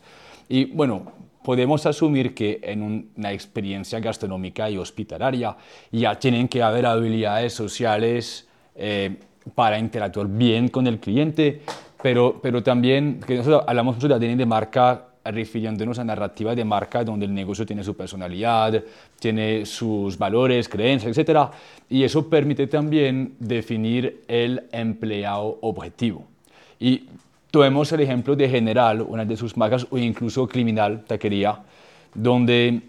[0.48, 1.10] Y bueno,
[1.46, 2.82] podemos asumir que en
[3.16, 5.56] una experiencia gastronómica y hospitalaria
[5.92, 9.16] ya tienen que haber habilidades sociales eh,
[9.54, 11.62] para interactuar bien con el cliente,
[12.02, 16.64] pero, pero también, que nosotros hablamos mucho de ADN de marca refiriéndonos a narrativas de
[16.64, 18.82] marca donde el negocio tiene su personalidad,
[19.18, 21.50] tiene sus valores, creencias, etc.
[21.88, 26.24] Y eso permite también definir el empleado objetivo.
[26.78, 27.06] Y
[27.56, 31.58] Tomemos el ejemplo de General, una de sus marcas, o incluso Criminal, Taquería,
[32.12, 32.82] donde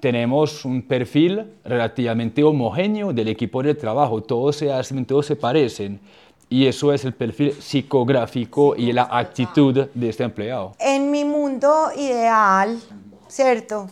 [0.00, 6.00] tenemos un perfil relativamente homogéneo del equipo de trabajo, todos se hacen, todos se parecen,
[6.48, 10.74] y eso es el perfil psicográfico y la actitud de este empleado.
[10.78, 12.80] En mi mundo ideal,
[13.28, 13.90] ¿cierto?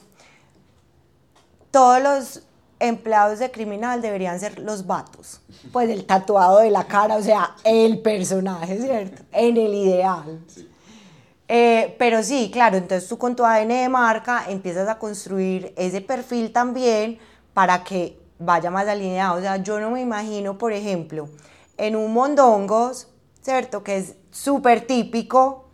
[1.71, 2.42] Todos los
[2.79, 5.40] empleados de criminal deberían ser los vatos.
[5.73, 9.23] Pues el tatuado de la cara, o sea, el personaje, ¿cierto?
[9.33, 10.40] En el ideal.
[11.49, 16.01] Eh, pero sí, claro, entonces tú con tu ADN de marca empiezas a construir ese
[16.01, 17.19] perfil también
[17.55, 19.38] para que vaya más alineado.
[19.38, 21.29] O sea, yo no me imagino, por ejemplo,
[21.77, 23.09] en un mondongos,
[23.43, 23.83] ¿cierto?
[23.83, 25.67] Que es súper típico,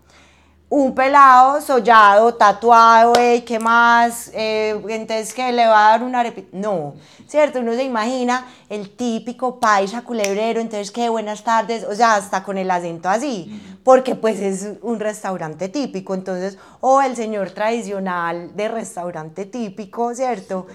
[0.74, 4.30] un pelado sollado, tatuado, hey, ¿qué más?
[4.32, 6.48] Eh, entonces, que le va a dar una arepita.
[6.56, 6.94] No,
[7.28, 7.60] ¿cierto?
[7.60, 12.56] Uno se imagina el típico paisa culebrero, entonces, qué buenas tardes, o sea, hasta con
[12.56, 18.68] el acento así, porque pues es un restaurante típico, entonces, o el señor tradicional de
[18.68, 20.66] restaurante típico, ¿cierto?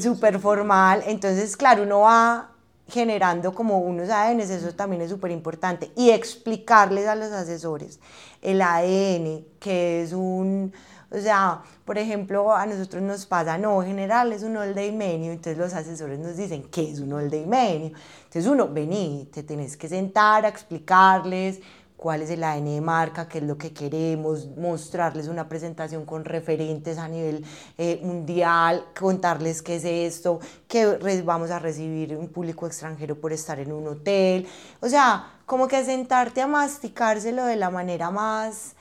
[0.00, 1.00] Súper formal.
[1.00, 2.50] Eh, entonces, claro, uno va
[2.88, 8.00] generando como unos ADNs, eso también es súper importante, y explicarles a los asesores
[8.40, 10.72] el ADN, que es un,
[11.10, 15.58] o sea, por ejemplo, a nosotros nos pasa, no, general es un old menio, entonces
[15.58, 17.92] los asesores nos dicen, ¿qué es un old menio?
[18.24, 21.60] Entonces uno, vení, te tenés que sentar a explicarles,
[21.98, 26.24] cuál es el ADN de marca, qué es lo que queremos, mostrarles una presentación con
[26.24, 27.44] referentes a nivel
[27.76, 30.86] eh, mundial, contarles qué es esto, que
[31.24, 34.46] vamos a recibir un público extranjero por estar en un hotel.
[34.80, 38.76] O sea, como que sentarte a masticárselo de la manera más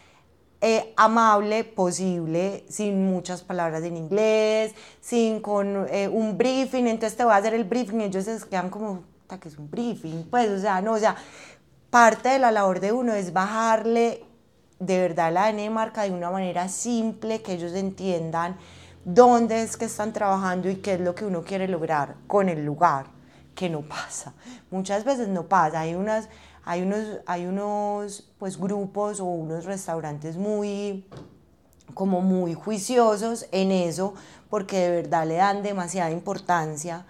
[0.62, 7.23] eh, amable posible, sin muchas palabras en inglés, sin con eh, un briefing, entonces te
[7.23, 9.03] voy a hacer el briefing ellos se quedan como,
[9.39, 10.24] que es un briefing?
[10.30, 11.15] Pues, o sea, no, o sea,
[11.89, 14.23] parte de la labor de uno es bajarle
[14.79, 18.57] de verdad la ADN marca de una manera simple, que ellos entiendan
[19.05, 22.65] dónde es que están trabajando y qué es lo que uno quiere lograr con el
[22.65, 23.07] lugar,
[23.55, 24.33] que no pasa.
[24.69, 25.79] Muchas veces no pasa.
[25.81, 26.29] Hay, unas,
[26.63, 31.05] hay unos, hay unos pues, grupos o unos restaurantes muy
[31.93, 34.13] como muy juiciosos en eso,
[34.49, 37.05] porque de verdad le dan demasiada importancia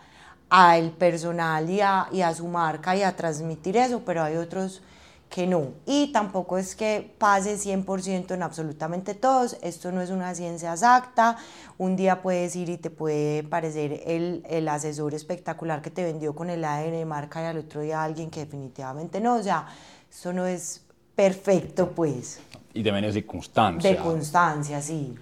[0.49, 4.81] al personal y a, y a, su marca y a transmitir eso, pero hay otros
[5.29, 5.73] que no.
[5.85, 9.57] Y tampoco es que pase 100% en absolutamente todos.
[9.61, 11.37] Esto no es una ciencia exacta.
[11.77, 16.33] Un día puedes ir y te puede parecer el, el asesor espectacular que te vendió
[16.33, 19.35] con el ADN de marca y al otro día alguien que definitivamente no.
[19.35, 19.67] O sea,
[20.09, 20.81] eso no es
[21.15, 22.39] perfecto, pues.
[22.73, 23.89] Y también es de constancia.
[23.89, 25.15] De constancia, sí.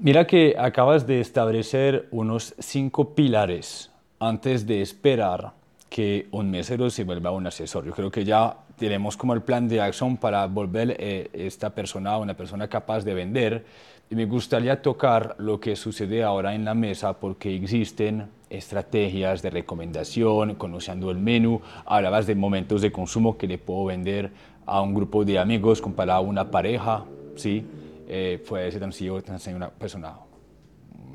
[0.00, 5.52] Mira que acabas de establecer unos cinco pilares antes de esperar
[5.88, 7.84] que un mesero se vuelva un asesor.
[7.84, 12.16] Yo creo que ya tenemos como el plan de acción para volver eh, esta persona
[12.18, 13.64] una persona capaz de vender.
[14.10, 19.50] Y me gustaría tocar lo que sucede ahora en la mesa porque existen estrategias de
[19.50, 24.30] recomendación, conociendo el menú, hablabas de momentos de consumo que le puedo vender
[24.64, 27.04] a un grupo de amigos comparado a una pareja,
[27.36, 27.66] ¿sí?
[28.10, 30.14] Eh, puede ser tan sencillo, tan una persona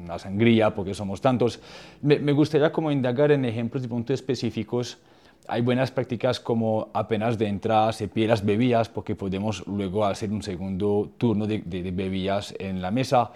[0.03, 1.59] una sangría porque somos tantos.
[2.01, 4.99] Me, gustaría como indagar en ejemplos de puntos específicos.
[5.47, 10.31] Hay buenas prácticas como apenas de entrada se pide las bebidas porque podemos luego hacer
[10.31, 13.31] un segundo turno de, de, bebidas en la mesa.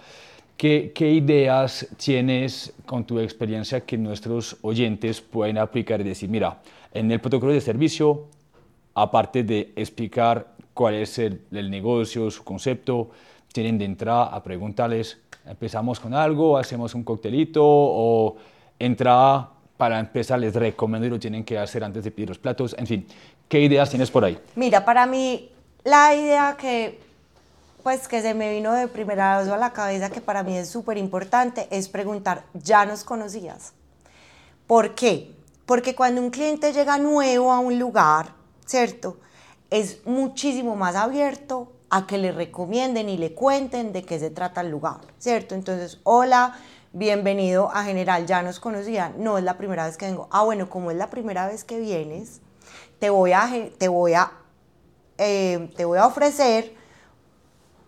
[0.56, 6.60] ¿Qué, ¿Qué, ideas tienes con tu experiencia que nuestros oyentes pueden aplicar y decir, mira,
[6.92, 8.26] en el protocolo de servicio,
[8.94, 13.10] aparte de explicar cuál es el, el negocio, su concepto,
[13.52, 15.18] tienen de entrada a preguntarles
[15.48, 18.36] empezamos con algo, hacemos un coctelito o
[18.78, 22.74] entrada para empezar les recomiendo y lo tienen que hacer antes de pedir los platos.
[22.78, 23.06] En fin,
[23.48, 24.38] ¿qué ideas tienes por ahí?
[24.56, 25.50] Mira, para mí
[25.84, 27.00] la idea que
[27.82, 30.68] pues que se me vino de primera vez a la cabeza que para mí es
[30.68, 33.72] súper importante es preguntar, ¿ya nos conocías?
[34.66, 35.32] ¿Por qué?
[35.64, 38.34] Porque cuando un cliente llega nuevo a un lugar,
[38.66, 39.16] ¿cierto?
[39.70, 44.60] Es muchísimo más abierto a que le recomienden y le cuenten de qué se trata
[44.60, 45.54] el lugar, ¿cierto?
[45.54, 46.58] Entonces, hola,
[46.92, 50.28] bienvenido a General, ya nos conocía, no es la primera vez que vengo.
[50.30, 52.40] Ah, bueno, como es la primera vez que vienes,
[52.98, 54.32] te voy a, te voy a,
[55.16, 56.74] eh, te voy a ofrecer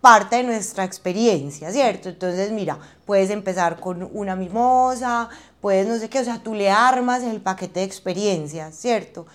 [0.01, 2.09] parte de nuestra experiencia, ¿cierto?
[2.09, 5.29] Entonces, mira, puedes empezar con una mimosa,
[5.61, 9.27] puedes no sé qué, o sea, tú le armas el paquete de experiencias, ¿cierto?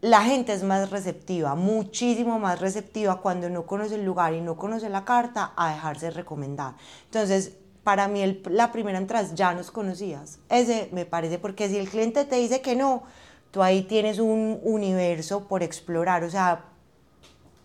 [0.00, 4.56] La gente es más receptiva, muchísimo más receptiva cuando no conoce el lugar y no
[4.56, 6.74] conoce la carta a dejarse recomendar.
[7.06, 10.38] Entonces, para mí la primera entrada ya nos conocías.
[10.48, 13.02] Ese me parece, porque si el cliente te dice que no,
[13.50, 16.64] tú ahí tienes un universo por explorar, o sea,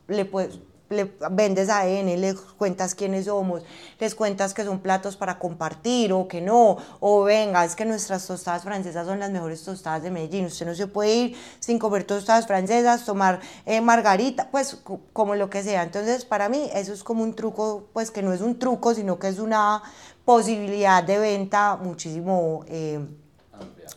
[0.08, 0.60] le puedes
[0.94, 3.64] le vendes a ADN, les cuentas quiénes somos,
[4.00, 8.26] les cuentas que son platos para compartir o que no, o venga, es que nuestras
[8.26, 12.04] tostadas francesas son las mejores tostadas de Medellín, usted no se puede ir sin comer
[12.04, 14.78] tostadas francesas, tomar eh, margarita, pues
[15.12, 15.84] como lo que sea.
[15.84, 19.20] Entonces, para mí eso es como un truco, pues que no es un truco, sino
[19.20, 19.82] que es una
[20.26, 23.00] posibilidad de venta muchísimo eh,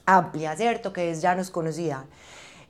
[0.04, 0.56] amplia.
[0.56, 0.92] ¿cierto?
[0.92, 2.06] Que es ya nos conocían.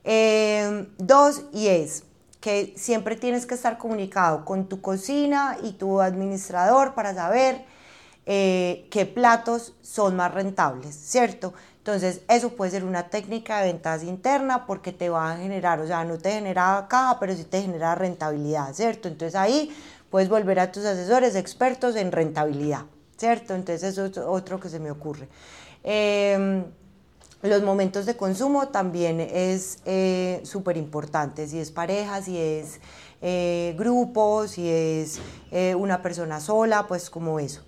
[0.03, 2.03] Eh, dos, y es
[2.47, 7.65] que siempre tienes que estar comunicado con tu cocina y tu administrador para saber
[8.25, 11.53] eh, qué platos son más rentables, ¿cierto?
[11.79, 15.87] Entonces, eso puede ser una técnica de ventas interna porque te va a generar, o
[15.87, 19.09] sea, no te genera caja, pero sí te genera rentabilidad, ¿cierto?
[19.09, 19.75] Entonces ahí
[20.09, 22.85] puedes volver a tus asesores expertos en rentabilidad,
[23.17, 23.55] ¿cierto?
[23.55, 25.27] Entonces eso es otro que se me ocurre.
[25.83, 26.63] Eh,
[27.41, 32.79] los momentos de consumo también es eh, súper importante, si es pareja, si es
[33.21, 35.19] eh, grupo, si es
[35.51, 37.61] eh, una persona sola, pues como eso.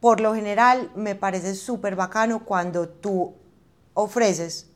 [0.00, 3.34] por lo general me parece súper bacano cuando tú
[3.94, 4.66] ofreces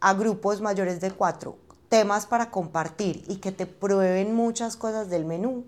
[0.00, 1.58] a grupos mayores de cuatro
[1.88, 5.64] temas para compartir y que te prueben muchas cosas del menú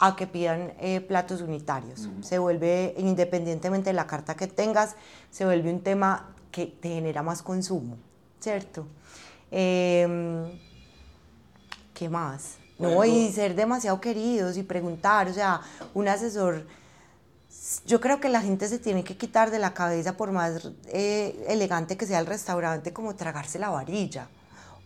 [0.00, 2.08] a que pidan eh, platos unitarios.
[2.22, 4.96] Se vuelve, independientemente de la carta que tengas,
[5.30, 7.98] se vuelve un tema que te genera más consumo,
[8.40, 8.86] ¿cierto?
[9.50, 10.50] Em,
[11.92, 12.56] ¿Qué más?
[12.78, 15.60] No, y ser demasiado queridos y preguntar, o sea,
[15.92, 16.66] un asesor,
[17.84, 21.44] yo creo que la gente se tiene que quitar de la cabeza, por más eh,
[21.46, 24.28] elegante que sea el restaurante, como tragarse la varilla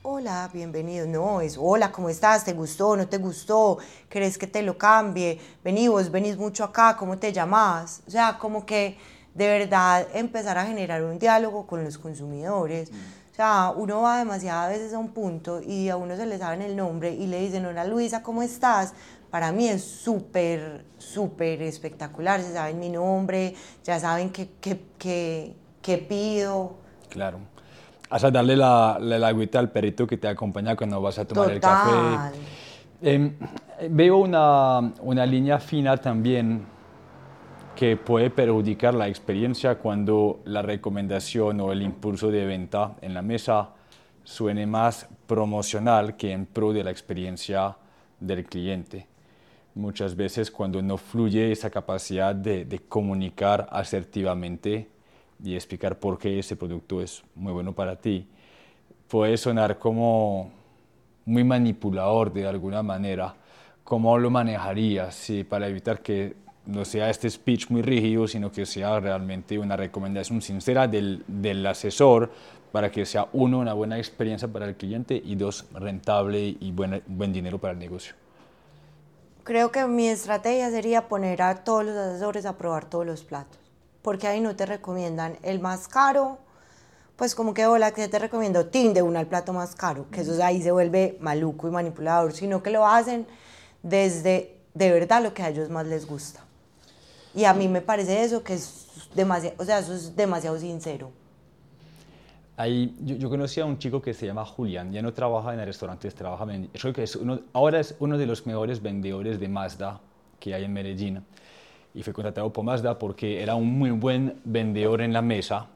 [0.07, 1.07] hola, bienvenido.
[1.07, 2.44] No, es hola, ¿cómo estás?
[2.44, 2.94] ¿Te gustó?
[2.94, 3.78] ¿No te gustó?
[4.11, 5.40] ¿Crees que te lo cambie?
[5.64, 8.02] Vení vos, venís mucho acá, ¿cómo te llamas?
[8.07, 8.98] O sea, como que
[9.32, 12.92] de verdad empezar a generar un diálogo con los consumidores.
[12.92, 12.96] Mm.
[13.32, 16.61] O sea, uno va demasiadas veces a un punto y a uno se le saben
[16.61, 18.92] el nombre y le dicen, hola Luisa, ¿cómo estás?
[19.30, 22.42] Para mí es súper, súper espectacular.
[22.42, 26.76] Se saben mi nombre, ya saben qué, qué, qué, qué pido.
[27.09, 27.53] Claro
[28.11, 31.61] a darle la, la, agüita al perrito que te acompaña cuando vas a tomar el
[31.61, 32.38] café.
[33.02, 33.34] Em,
[33.90, 36.64] veo una, una línea fina también
[37.74, 43.22] que puede perjudicar la experiencia cuando la recomendación o el impulso de venta en la
[43.22, 43.70] mesa
[44.22, 47.76] suene más promocional que en pro de la experiencia
[48.20, 49.07] del cliente.
[49.74, 54.88] Muchas veces cuando no fluye esa capacidad de, de comunicar asertivamente
[55.45, 58.26] y explicar por qué ese producto es muy bueno para ti,
[59.09, 60.51] puede sonar como
[61.24, 63.34] muy manipulador de alguna manera.
[63.84, 66.34] ¿Cómo lo manejarías sí, para evitar que
[66.66, 71.66] no sea este speech muy rígido, sino que sea realmente una recomendación sincera del, del
[71.66, 72.30] asesor
[72.72, 77.03] para que sea uno, una buena experiencia para el cliente y dos, rentable y buen,
[77.07, 78.14] buen dinero para el negocio?
[79.45, 83.59] Creo que mi estrategia sería poner a todos los asesores a probar todos los platos,
[84.05, 86.36] porque ahí no te recomiendan el más caro,
[87.16, 90.20] pues como que hola, que te recomiendo tin de una al plato más caro, que
[90.20, 93.26] eso ahí se vuelve maluco y manipulador, sino que lo hacen
[93.82, 96.44] desde de verdad lo que a ellos más les gusta.
[97.34, 101.11] Y a mí me parece eso que es demasiado, o sea, eso es demasiado sincero.
[102.59, 105.64] Ahí, yo, yo, conocí a un chico que se llama Julián, ya no trabaja en
[105.64, 109.48] restaurantes, trabaja en, creo que es uno, ahora es uno de los mejores vendedores de
[109.48, 109.98] Mazda
[110.38, 111.24] que hay en Medellín.
[111.95, 115.68] Y fue contratado por Mazda porque era un muy buen vendedor en la mesa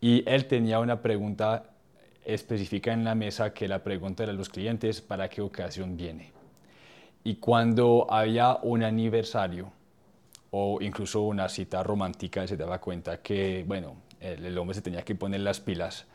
[0.00, 1.64] y él tenía una pregunta
[2.24, 6.30] específica en la mesa que la pregunta era a los clientes, ¿para qué ocasión viene?
[7.24, 9.72] Y cuando había un aniversario
[10.50, 15.02] o incluso una cita romántica, se daba cuenta que, bueno, el, el, hombre se tenía
[15.02, 16.06] que poner las pilas.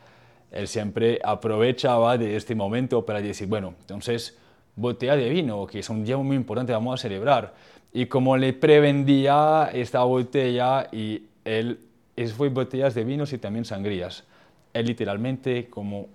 [0.50, 4.38] Él siempre aprovechaba de este momento para decir, bueno, entonces,
[4.76, 7.54] botella de vino, que es un día muy importante, vamos a celebrar.
[7.94, 11.78] Y como le prevendía esta botella y él,
[12.16, 14.24] eso fue botellas de vinos y también sangrías.
[14.72, 16.08] Él literalmente como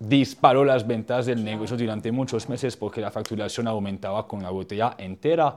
[0.00, 4.96] disparó las ventas del negocio durante muchos meses porque la facturación aumentaba con la botella
[4.98, 5.56] entera.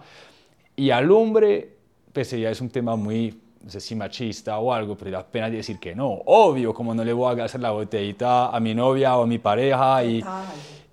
[0.76, 1.76] Y al hombre,
[2.14, 5.50] pese ya es un tema muy no sé si machista o algo, pero da pena
[5.50, 6.22] decir que no.
[6.26, 9.40] Obvio, como no le voy a gastar la botellita a mi novia o a mi
[9.40, 10.22] pareja y,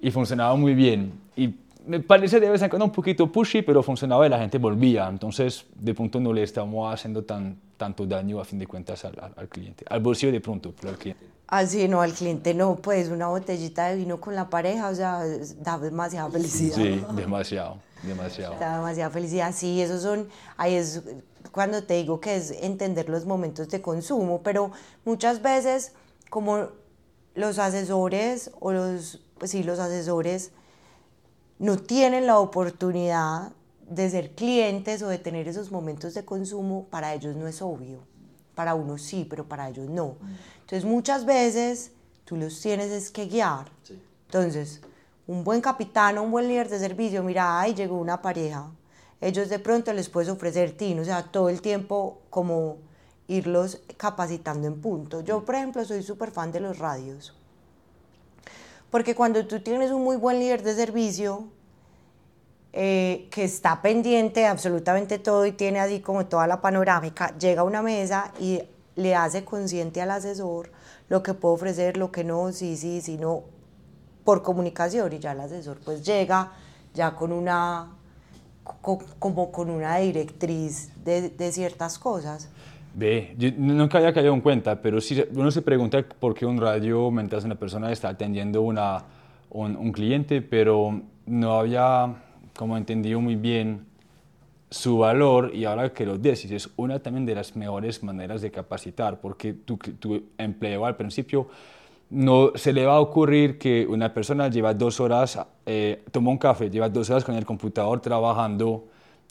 [0.01, 1.12] y funcionaba muy bien.
[1.36, 1.53] Y
[1.91, 5.09] me parece de vez en cuando un poquito pushy, pero funcionaba y la gente volvía.
[5.09, 9.18] Entonces, de pronto no le estamos haciendo tan, tanto daño a fin de cuentas al,
[9.20, 9.84] al, al cliente.
[9.88, 11.24] Al bolsillo de pronto, pero al cliente.
[11.49, 15.24] Así, no, al cliente no, pues una botellita de vino con la pareja, o sea,
[15.59, 16.76] da demasiada felicidad.
[16.76, 18.55] Sí, demasiado, demasiado.
[18.61, 21.03] Da demasiada felicidad, sí, esos son, ahí es
[21.51, 24.70] cuando te digo que es entender los momentos de consumo, pero
[25.05, 25.93] muchas veces
[26.28, 26.68] como
[27.34, 30.53] los asesores o los, pues sí, los asesores
[31.61, 33.53] no tienen la oportunidad
[33.89, 37.99] de ser clientes o de tener esos momentos de consumo, para ellos no es obvio.
[38.55, 40.17] Para unos sí, pero para ellos no.
[40.61, 41.93] Entonces muchas veces
[42.25, 43.71] tú los tienes es que guiar.
[43.83, 44.01] Sí.
[44.27, 44.81] Entonces,
[45.27, 48.71] un buen capitán o un buen líder de servicio, mira, ahí llegó una pareja,
[49.21, 52.79] ellos de pronto les puedes ofrecer tin, o sea, todo el tiempo como
[53.29, 55.21] irlos capacitando en punto.
[55.21, 57.35] Yo, por ejemplo, soy súper fan de los radios,
[58.91, 61.49] porque cuando tú tienes un muy buen líder de servicio,
[62.72, 67.62] eh, que está pendiente de absolutamente todo y tiene así como toda la panorámica, llega
[67.62, 68.62] a una mesa y
[68.95, 70.70] le hace consciente al asesor
[71.09, 73.43] lo que puede ofrecer, lo que no, sí, sí, sí, no,
[74.24, 76.53] por comunicación y ya el asesor pues llega
[76.95, 77.97] ya con una
[79.18, 82.49] como con una directriz de, de ciertas cosas.
[83.01, 86.61] Ve, yo nunca había caído en cuenta, pero sí, uno se pregunta por qué un
[86.61, 89.03] radio mientras una persona está atendiendo una,
[89.48, 92.14] un, cliente, pero no había
[92.55, 93.86] como entendido muy bien
[94.68, 98.51] su valor y ahora que lo decís, es una también de las mejores maneras de
[98.51, 101.48] capacitar, porque tu, tu empleo al principio
[102.11, 106.36] no se le va a ocurrir que una persona lleva dos horas, eh, toma un
[106.36, 108.84] café, lleva dos horas con el computador trabajando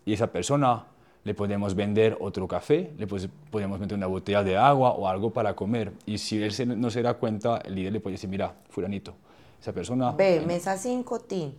[0.05, 0.85] y esa persona
[1.23, 5.55] le podemos vender otro café, le podemos meter una botella de agua o algo para
[5.55, 5.91] comer.
[6.05, 9.15] Y si él se, no se da cuenta, el líder le puede decir, mira, fulanito,
[9.61, 10.11] esa persona...
[10.11, 11.55] Ve, mesa 5, TIN.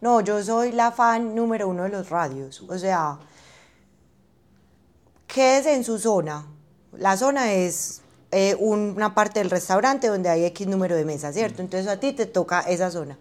[0.00, 2.62] No, yo soy la fan número uno de los radios.
[2.68, 3.18] O sea,
[5.26, 6.46] ¿qué es en su zona?
[6.92, 11.62] La zona es eh, una parte del restaurante donde hay X número de mesas, ¿cierto?
[11.62, 13.16] Entonces a ti te toca esa zona.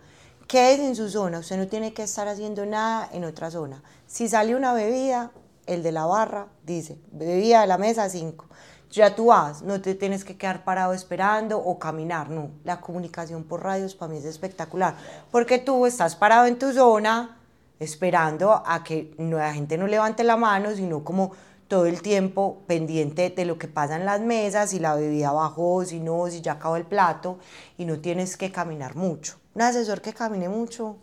[0.47, 1.39] ¿Qué es en su zona?
[1.39, 3.81] Usted no tiene que estar haciendo nada en otra zona.
[4.07, 5.31] Si sale una bebida,
[5.69, 8.45] el de la barra dice, bebida de la mesa 5.
[8.91, 12.49] Ya tú vas, no te tienes que quedar parado esperando o caminar, no.
[12.63, 14.95] La comunicación por radios para mí es espectacular,
[15.31, 17.37] porque tú estás parado en tu zona
[17.79, 21.31] esperando a que la gente no levante la mano, sino como
[21.67, 25.85] todo el tiempo pendiente de lo que pasa en las mesas, si la bebida bajó,
[25.85, 27.37] si no, si ya acabó el plato,
[27.77, 29.37] y no tienes que caminar mucho.
[29.53, 30.97] Un asesor que camine mucho,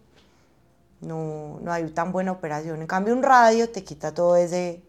[1.01, 2.81] no, no hay tan buena operación.
[2.81, 4.83] En cambio, un radio te quita todo ese,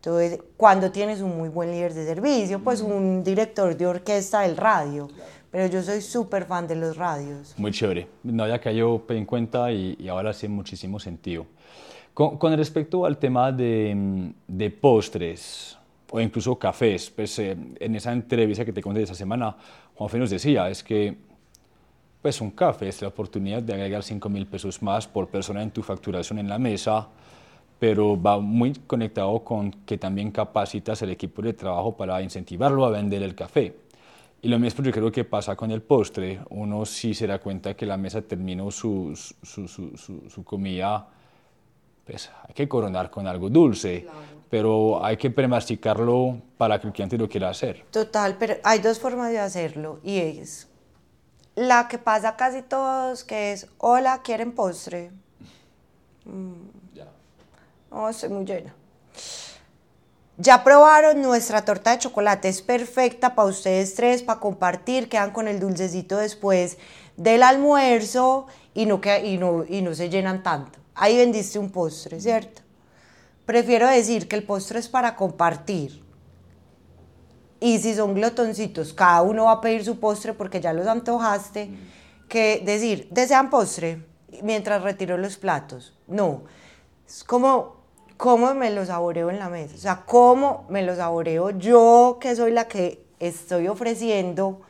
[0.00, 0.20] todo
[0.56, 5.08] cuando tienes un muy buen líder de servicio, pues un director de orquesta del radio.
[5.50, 7.54] pero yo soy súper fan de los radios.
[7.56, 8.08] Muy chévere.
[8.24, 11.46] No había caído en cuenta y, y ahora hace muchísimo sentido.
[12.12, 15.76] Con, con, respecto al tema de, de postres
[16.10, 19.56] o incluso cafés, pues eh, en esa entrevista que te conté esa semana,
[19.96, 21.16] Juanfe nos decía, es que
[22.24, 25.70] pues un café es la oportunidad de agregar 5 mil pesos más por persona en
[25.70, 27.06] tu facturación en la mesa,
[27.78, 32.88] pero va muy conectado con que también capacitas el equipo de trabajo para incentivarlo a
[32.88, 33.76] vender el café.
[34.40, 36.40] Y lo mismo yo creo que pasa con el postre.
[36.48, 41.06] Uno sí se da cuenta que la mesa terminó su, su, su, su comida,
[42.06, 44.18] pues hay que coronar con algo dulce, claro.
[44.48, 47.84] pero hay que premasticarlo para que el cliente lo quiera hacer.
[47.90, 50.70] Total, pero hay dos formas de hacerlo y es
[51.54, 55.10] la que pasa casi todos, que es, hola, ¿quieren postre?
[56.24, 56.94] Mm.
[56.94, 57.06] Ya.
[57.90, 58.74] No, estoy muy llena.
[60.36, 65.46] Ya probaron nuestra torta de chocolate, es perfecta para ustedes tres, para compartir, quedan con
[65.46, 66.76] el dulcecito después
[67.16, 70.80] del almuerzo y no, y no, y no se llenan tanto.
[70.96, 72.62] Ahí vendiste un postre, ¿cierto?
[73.46, 76.02] Prefiero decir que el postre es para compartir.
[77.64, 81.70] Y si son glotoncitos, cada uno va a pedir su postre porque ya los antojaste,
[82.28, 84.04] que decir, ¿desean postre?
[84.42, 85.94] Mientras retiro los platos.
[86.06, 86.42] No,
[87.08, 87.76] es como
[88.18, 92.36] cómo me lo saboreo en la mesa, o sea, cómo me lo saboreo yo, que
[92.36, 94.60] soy la que estoy ofreciendo,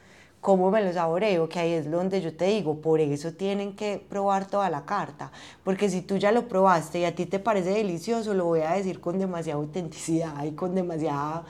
[0.41, 4.07] cómo me lo saboreo, que ahí es donde yo te digo, por eso tienen que
[4.09, 5.33] probar toda la carta,
[5.65, 8.75] porque si tú ya lo probaste y a ti te parece delicioso, lo voy a
[8.75, 11.45] decir con demasiada autenticidad y con demasiada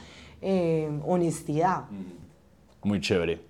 [0.44, 1.84] eh, honestidad.
[2.82, 3.40] Muy chévere.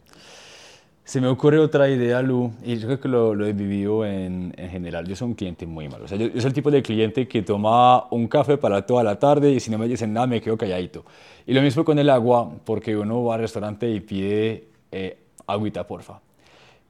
[1.05, 4.71] Se me ocurre otra idea, Lu, y yo creo que lo, he vivido en, en,
[4.71, 5.07] general.
[5.07, 6.07] Yo soy un cliente muy malo.
[6.07, 9.03] O sea, yo, yo, soy el tipo de cliente que toma un café para toda
[9.03, 11.05] la tarde y si no me dicen nada me quedo calladito.
[11.47, 15.87] Y lo mismo con el agua, porque uno va al restaurante y pide eh, agüita,
[15.87, 16.21] porfa.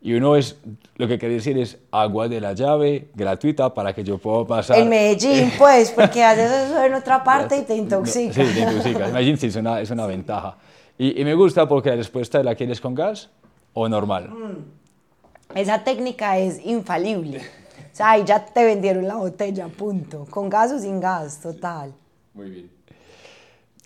[0.05, 0.59] Y uno es,
[0.96, 4.76] lo que quiere decir es agua de la llave gratuita para que yo pueda pasar.
[4.76, 8.34] En Medellín, pues, porque haces eso en otra parte y te intoxica.
[8.34, 9.07] Sí, te intoxica.
[9.07, 10.59] En Medellín sí es una, es una ventaja.
[10.98, 13.30] Y, y me gusta porque la respuesta la quieres con gas
[13.72, 14.28] o normal.
[14.28, 15.59] Mm.
[15.59, 17.38] Esa técnica es infalible.
[17.38, 20.26] O sea, ahí ya te vendieron la botella, punto.
[20.28, 21.94] Con gas o sin gas, total.
[22.34, 22.74] Muy bien.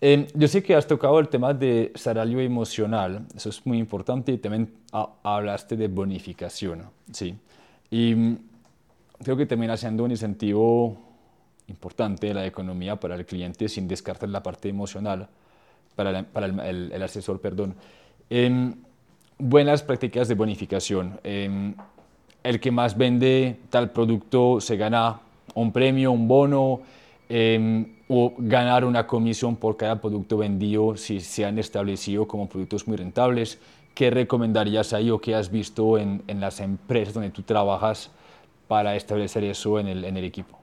[0.01, 4.33] Eh, yo sé que has tocado el tema de salario emocional, eso es muy importante,
[4.33, 4.73] y también
[5.23, 7.35] hablaste de bonificación, ¿sí?
[7.91, 8.39] Y mm,
[9.25, 10.97] creo que termina siendo un incentivo
[11.67, 15.29] importante de la economía para el cliente sin descartar la parte emocional
[15.97, 17.75] para, la, para el, el, el, asesor, perdón.
[18.31, 18.73] Eh,
[19.39, 21.21] buenas prácticas de bonificación.
[21.25, 21.75] Eh,
[22.43, 25.21] el que más vende tal producto se gana
[25.55, 26.81] un premio, un bono,
[27.29, 32.89] eh, o ganar una comisión por cada producto vendido si se han establecido como productos
[32.89, 33.59] muy rentables.
[33.95, 38.11] ¿Qué recomendarías ahí o qué has visto en, en las empresas donde tú trabajas
[38.67, 40.59] para establecer eso en el, en el equipo?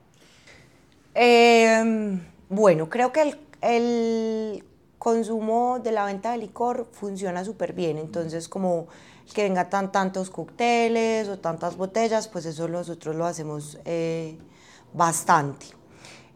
[1.14, 2.18] Eh,
[2.48, 4.64] bueno, creo que el, el
[4.98, 7.98] consumo de la venta de licor funciona súper bien.
[7.98, 8.86] Entonces, como
[9.34, 14.36] que venga tan, tantos cócteles o tantas botellas, pues eso nosotros lo hacemos eh,
[14.94, 15.75] bastante.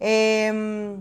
[0.00, 0.96] Eh,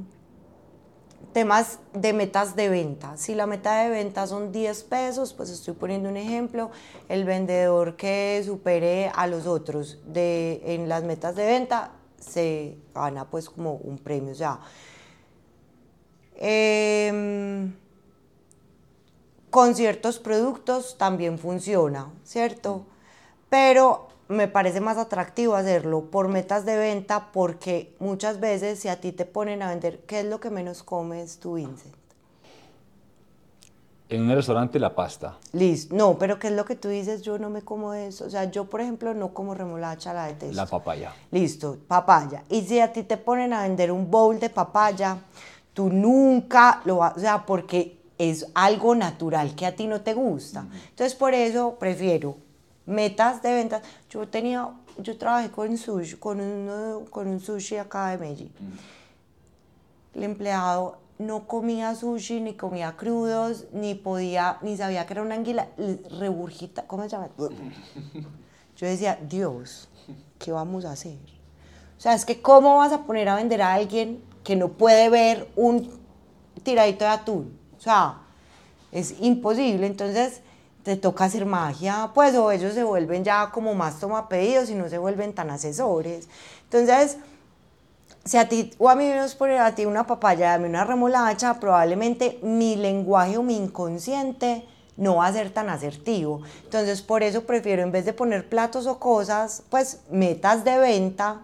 [1.34, 3.16] temas de metas de venta.
[3.18, 6.72] Si la meta de venta son 10 pesos, pues estoy poniendo un ejemplo,
[7.08, 13.30] el vendedor que supere a los otros de, en las metas de venta se gana
[13.30, 14.32] pues como un premio.
[14.32, 14.60] O sea,
[16.36, 17.72] eh,
[19.50, 22.86] con ciertos productos también funciona, ¿cierto?
[23.50, 29.02] Pero me parece más atractivo hacerlo por metas de venta porque muchas veces si a
[29.02, 31.96] ti te ponen a vender, ¿qué es lo que menos comes tú, Vincent?
[34.08, 35.38] En un restaurante la pasta.
[35.52, 35.96] Listo.
[35.96, 37.22] No, pero ¿qué es lo que tú dices?
[37.22, 38.26] Yo no me como eso.
[38.26, 40.56] O sea, yo, por ejemplo, no como remolacha, la detesto.
[40.56, 41.14] La papaya.
[41.30, 42.44] Listo, papaya.
[42.50, 45.18] Y si a ti te ponen a vender un bowl de papaya,
[45.74, 50.14] tú nunca lo vas, o sea, porque es algo natural que a ti no te
[50.14, 50.66] gusta.
[50.90, 52.36] Entonces, por eso prefiero
[52.86, 53.82] metas de ventas.
[54.10, 58.52] Yo tenía, yo trabajé con sushi, con un, con un sushi acá de Medellín.
[60.14, 65.36] El empleado no comía sushi, ni comía crudos, ni podía, ni sabía que era una
[65.36, 65.68] anguila
[66.18, 67.30] reburgita, ¿cómo se llama?
[68.78, 69.90] Yo decía, Dios,
[70.40, 71.18] ¿qué vamos a hacer?
[71.98, 75.10] O sea, es que ¿cómo vas a poner a vender a alguien que no puede
[75.10, 75.92] ver un
[76.64, 77.60] tiradito de atún?
[77.78, 78.20] O sea,
[78.94, 79.86] es imposible.
[79.86, 80.42] Entonces,
[80.84, 84.76] te toca hacer magia, pues, o ellos se vuelven ya como más toma pedidos y
[84.76, 86.28] no se vuelven tan asesores.
[86.64, 87.18] Entonces,
[88.26, 90.84] si a ti o a mí nos ponen a ti una papaya, a mí una
[90.84, 94.66] remolacha, probablemente mi lenguaje o mi inconsciente
[94.98, 96.42] no va a ser tan asertivo.
[96.64, 101.42] Entonces, por eso prefiero, en vez de poner platos o cosas, pues metas de venta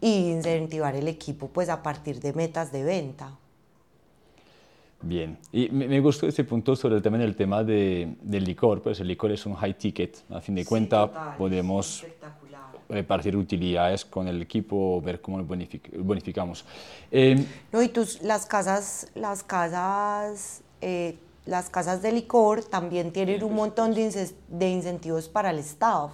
[0.00, 3.37] y incentivar el equipo pues a partir de metas de venta.
[5.00, 8.98] Bien, y me, gustó ese punto sobre el tema del tema de, del licor, pues
[8.98, 12.04] el licor es un high ticket, a fin de cuentas podemos
[12.88, 16.64] repartir utilidades con el equipo, ver cómo lo bonificamos.
[17.12, 23.44] Eh, no, y tus, las casas, las casas, eh, las casas de licor también tienen
[23.44, 26.10] un montón de, de incentivos para el staff.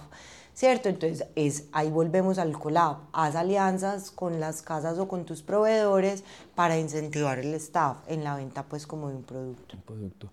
[0.55, 0.89] ¿Cierto?
[0.89, 2.97] Entonces, es, ahí volvemos al collab.
[3.11, 6.23] Haz alianzas con las casas o con tus proveedores
[6.55, 9.75] para incentivar el staff en la venta, pues, como de un producto.
[9.75, 10.29] Un producto.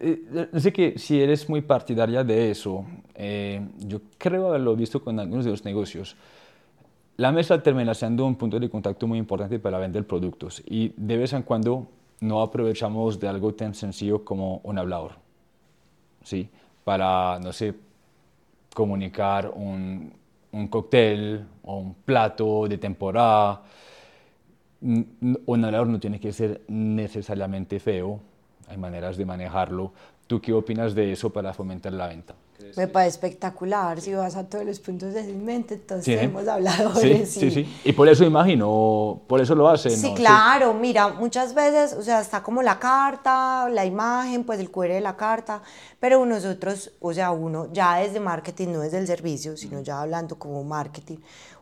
[0.00, 5.02] Eh, eh, sé que si eres muy partidaria de eso, eh, yo creo haberlo visto
[5.02, 6.16] con algunos de los negocios.
[7.16, 11.16] La mesa termina siendo un punto de contacto muy importante para vender productos y de
[11.16, 11.88] vez en cuando
[12.20, 15.12] no aprovechamos de algo tan sencillo como un hablador,
[16.22, 16.48] ¿sí?
[16.84, 17.74] Para, no sé,
[18.78, 20.12] comunicar un,
[20.52, 23.62] un cóctel o un plato de temporada.
[24.80, 28.20] Un hablador no tiene que ser necesariamente feo,
[28.68, 29.92] hay maneras de manejarlo.
[30.28, 32.36] ¿Tú qué opinas de eso para fomentar la venta?
[32.76, 37.24] Me parece espectacular, si vas a todos los puntos de mente, entonces hemos hablado sí,
[37.24, 37.50] sí.
[37.50, 39.96] sí, Y por eso imagino, por eso lo hacen.
[39.96, 44.70] Sí, claro, mira, muchas veces, o sea, está como la carta, la imagen, pues el
[44.70, 45.62] QR de la carta,
[46.00, 50.36] pero nosotros, o sea, uno ya desde marketing, no desde el servicio, sino ya hablando
[50.36, 51.18] como marketing,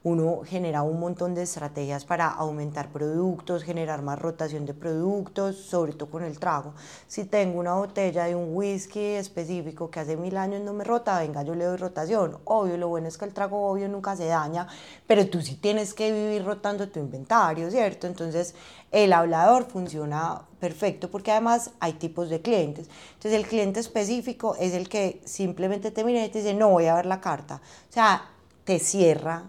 [0.07, 5.95] uno genera un montón de estrategias para aumentar productos, generar más rotación de productos, sobre
[5.95, 6.75] todo con el trago.
[7.09, 11.19] Si tengo una botella de un whisky específico que hace mil años no me rota,
[11.19, 12.39] venga, yo le doy rotación.
[12.45, 14.69] Obvio, lo bueno es que el trago obvio nunca se daña,
[15.09, 18.07] pero tú sí tienes que vivir rotando tu inventario, ¿cierto?
[18.07, 18.55] Entonces,
[18.93, 22.89] el hablador funciona perfecto porque además hay tipos de clientes.
[23.15, 26.87] Entonces, el cliente específico es el que simplemente te mira y te dice, no voy
[26.87, 27.61] a ver la carta.
[27.91, 28.31] O sea,
[28.63, 29.47] te cierra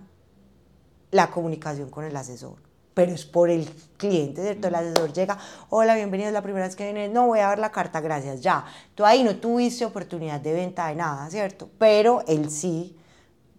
[1.18, 2.58] la comunicación con el asesor,
[2.94, 4.68] pero es por el cliente, ¿cierto?
[4.68, 5.36] El asesor llega,
[5.70, 8.40] hola, bienvenido, es la primera vez que vienes, no voy a ver la carta, gracias,
[8.42, 8.64] ya.
[8.94, 11.72] Tú ahí no tuviste oportunidad de venta de nada, ¿cierto?
[11.80, 12.96] Pero él sí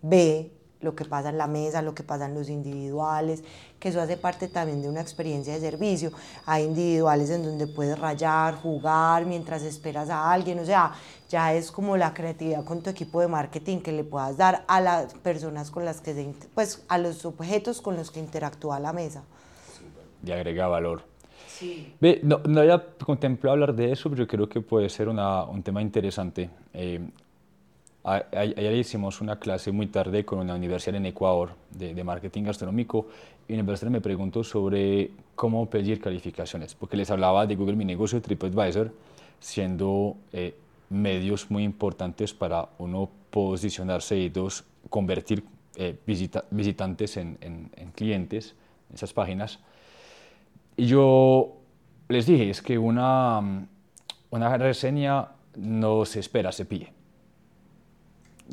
[0.02, 3.42] ve lo que pasa en la mesa, lo que pasa en los individuales,
[3.78, 6.12] que eso hace parte también de una experiencia de servicio.
[6.46, 10.92] Hay individuales en donde puedes rayar, jugar mientras esperas a alguien, o sea,
[11.28, 14.80] ya es como la creatividad con tu equipo de marketing que le puedas dar a
[14.80, 18.92] las personas con las que se, pues a los objetos con los que interactúa la
[18.92, 19.24] mesa.
[20.24, 21.02] Y agrega valor.
[21.46, 21.94] Sí.
[22.00, 25.44] Ve, no, no, había contemplado hablar de eso, pero yo creo que puede ser una,
[25.44, 26.50] un tema interesante.
[26.72, 27.00] Eh,
[28.14, 33.06] ayer hicimos una clase muy tarde con una universidad en Ecuador de, de marketing gastronómico
[33.48, 37.84] y la universidad me preguntó sobre cómo pedir calificaciones, porque les hablaba de Google Mi
[37.84, 38.92] Negocio TripAdvisor
[39.40, 40.54] siendo eh,
[40.90, 45.44] medios muy importantes para uno posicionarse y dos, convertir
[45.76, 45.96] eh,
[46.50, 48.54] visitantes en, en, en clientes
[48.88, 49.60] en esas páginas.
[50.76, 51.56] Y yo
[52.08, 53.66] les dije, es que una,
[54.30, 56.97] una reseña no se espera, se pide.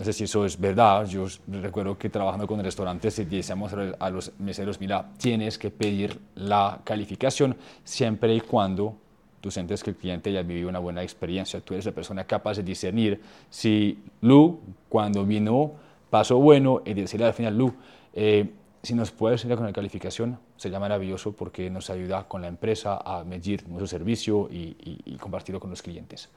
[0.03, 1.05] Sé si eso es verdad.
[1.05, 6.81] Yo recuerdo que trabajando con restaurantes decíamos a los meseros, mira, tienes que pedir la
[6.83, 8.97] calificación siempre y cuando
[9.39, 11.61] tú sientes que el cliente ya vivido una buena experiencia.
[11.61, 15.71] Tú eres la persona capaz de discernir si Lu, cuando vino,
[16.09, 17.73] pasó bueno y decirle al final, Lu,
[18.13, 18.49] eh,
[18.83, 22.97] si nos puedes ayudar con la calificación, sería maravilloso porque nos ayuda con la empresa
[22.97, 24.75] a medir nuestro servicio y,
[25.05, 26.29] y compartirlo con los clientes.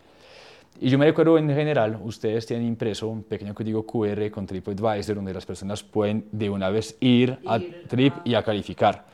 [0.81, 5.17] Y yo me recuerdo en general, ustedes tienen impreso un pequeño código QR con TripAdvisor
[5.17, 7.59] donde las personas pueden de una vez ir, a
[7.89, 9.07] Trip y a calificar.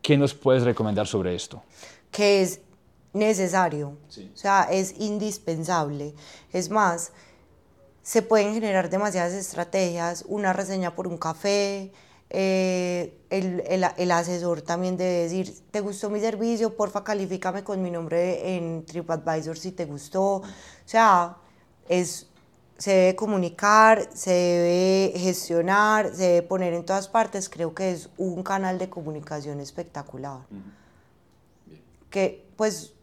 [0.00, 1.62] ¿Qué nos puedes recomendar sobre esto?
[2.10, 2.60] Que es
[3.12, 6.14] necesario, o sea, es indispensable.
[6.52, 7.12] Es más,
[8.02, 11.92] se pueden generar demasiadas estrategias, una reseña por un café,
[12.34, 16.74] eh, el, el, el, asesor también debe decir, ¿te gustó mi servicio?
[16.74, 20.36] Porfa, califícame con mi nombre en TripAdvisor si te gustó.
[20.36, 20.44] O
[20.86, 21.36] sea,
[21.90, 22.28] es,
[22.78, 27.50] se debe comunicar, se debe gestionar, se debe poner en todas partes.
[27.50, 30.40] Creo que es un canal de comunicación espectacular.
[32.08, 32.94] Que, pues,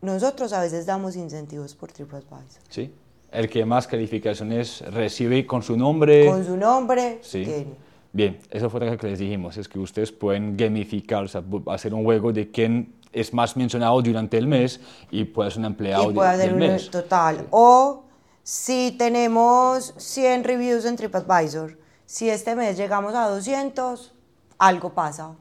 [0.00, 2.62] nosotros a veces damos incentivos por TripAdvisor.
[2.68, 2.94] Sí
[3.32, 6.26] el que más calificaciones recibe con su nombre.
[6.26, 7.18] Con su nombre.
[7.22, 7.66] Sí.
[8.12, 11.94] Bien, eso fue lo que les dijimos, es que ustedes pueden gamificar, o sea, hacer
[11.94, 16.10] un juego de quién es más mencionado durante el mes y puede ser un empleado
[16.10, 16.90] y puede ser un mes.
[16.90, 17.46] Total.
[17.50, 18.04] O
[18.42, 24.12] si tenemos 100 reviews en TripAdvisor, si este mes llegamos a 200,
[24.58, 25.28] algo pasa.
[25.28, 25.36] O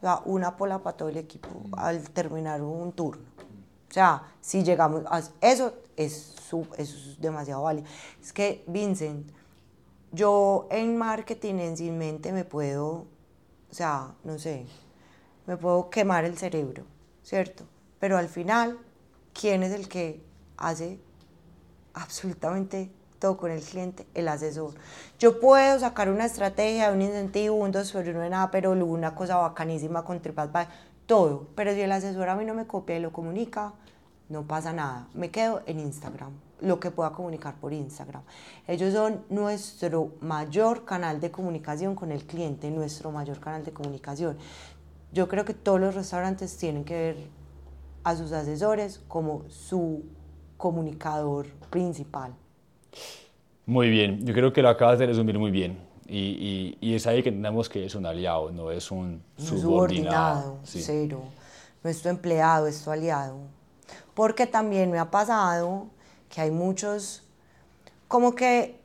[0.00, 3.22] sea, una pola para todo el equipo al terminar un turno.
[3.90, 5.74] O sea, si llegamos a eso,
[6.04, 6.34] es,
[6.78, 7.86] es demasiado válido.
[8.20, 9.30] Es que, Vincent,
[10.12, 13.06] yo en marketing en sin mente me puedo,
[13.70, 14.66] o sea, no sé,
[15.46, 16.84] me puedo quemar el cerebro,
[17.22, 17.64] ¿cierto?
[17.98, 18.78] Pero al final,
[19.38, 20.22] ¿quién es el que
[20.56, 20.98] hace
[21.94, 24.06] absolutamente todo con el cliente?
[24.14, 24.74] El asesor.
[25.18, 29.14] Yo puedo sacar una estrategia, un incentivo, un dos sobre uno de nada, pero una
[29.14, 30.72] cosa bacanísima con TripAdvisor,
[31.06, 31.48] todo.
[31.54, 33.74] Pero si el asesor a mí no me copia y lo comunica,
[34.30, 35.08] no pasa nada.
[35.12, 38.22] Me quedo en Instagram, lo que pueda comunicar por Instagram.
[38.66, 44.38] Ellos son nuestro mayor canal de comunicación con el cliente, nuestro mayor canal de comunicación.
[45.12, 47.16] Yo creo que todos los restaurantes tienen que ver
[48.04, 50.04] a sus asesores como su
[50.56, 52.32] comunicador principal.
[53.66, 55.78] Muy bien, yo creo que lo acabas de resumir muy bien.
[56.06, 59.60] Y, y, es ahí que tenemos que es un aliado, no es un subordinado.
[59.62, 61.22] subordinado cero.
[61.84, 63.38] No es tu empleado, es tu aliado.
[64.20, 65.86] Porque también me ha pasado
[66.28, 67.22] que hay muchos,
[68.06, 68.78] como que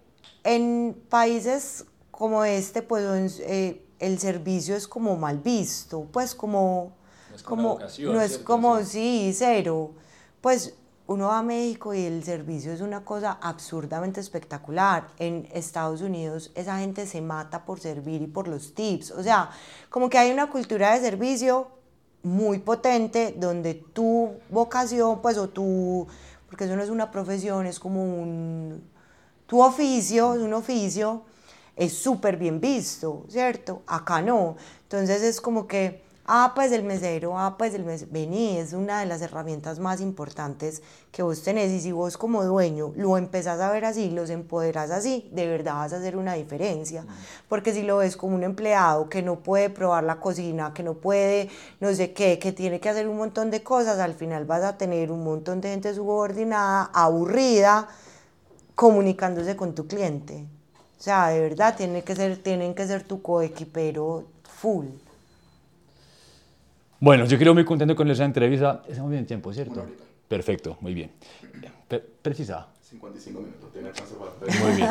[0.45, 6.93] en países como este, pues eh, el servicio es como mal visto, pues como...
[7.31, 7.79] No es como,
[8.13, 9.91] no es como sí, cero.
[10.39, 10.73] Pues
[11.05, 15.09] uno va a México y el servicio es una cosa absurdamente espectacular.
[15.19, 19.11] En Estados Unidos esa gente se mata por servir y por los tips.
[19.11, 19.49] O sea,
[19.89, 21.74] como que hay una cultura de servicio
[22.25, 26.07] muy potente donde tu vocación, pues, o tu,
[26.47, 28.83] porque eso no es una profesión, es como un,
[29.45, 31.23] tu oficio, es un oficio,
[31.75, 33.83] es súper bien visto, ¿cierto?
[33.85, 34.55] Acá no.
[34.83, 38.09] Entonces es como que Ah, pues el mesero, ah, pues el mesero.
[38.11, 41.71] Vení, es una de las herramientas más importantes que vos tenés.
[41.71, 45.75] Y si vos como dueño lo empezás a ver así, los empoderás así, de verdad
[45.75, 47.05] vas a hacer una diferencia.
[47.47, 50.95] Porque si lo ves como un empleado que no puede probar la cocina, que no
[50.95, 51.49] puede
[51.79, 54.79] no sé qué, que tiene que hacer un montón de cosas, al final vas a
[54.79, 57.87] tener un montón de gente subordinada, aburrida,
[58.73, 60.47] comunicándose con tu cliente.
[60.99, 64.87] O sea, de verdad tiene que ser, tienen que ser tu coequipero full.
[67.05, 68.81] Bueno, yo creo muy contento con esa entrevista.
[68.87, 69.85] Estamos bien en tiempo, ¿cierto?
[70.27, 71.11] Perfecto, muy bien.
[72.23, 72.67] ¿Precisa?
[72.81, 74.65] 55 minutos, tiene chance para...
[74.65, 74.89] Muy bien.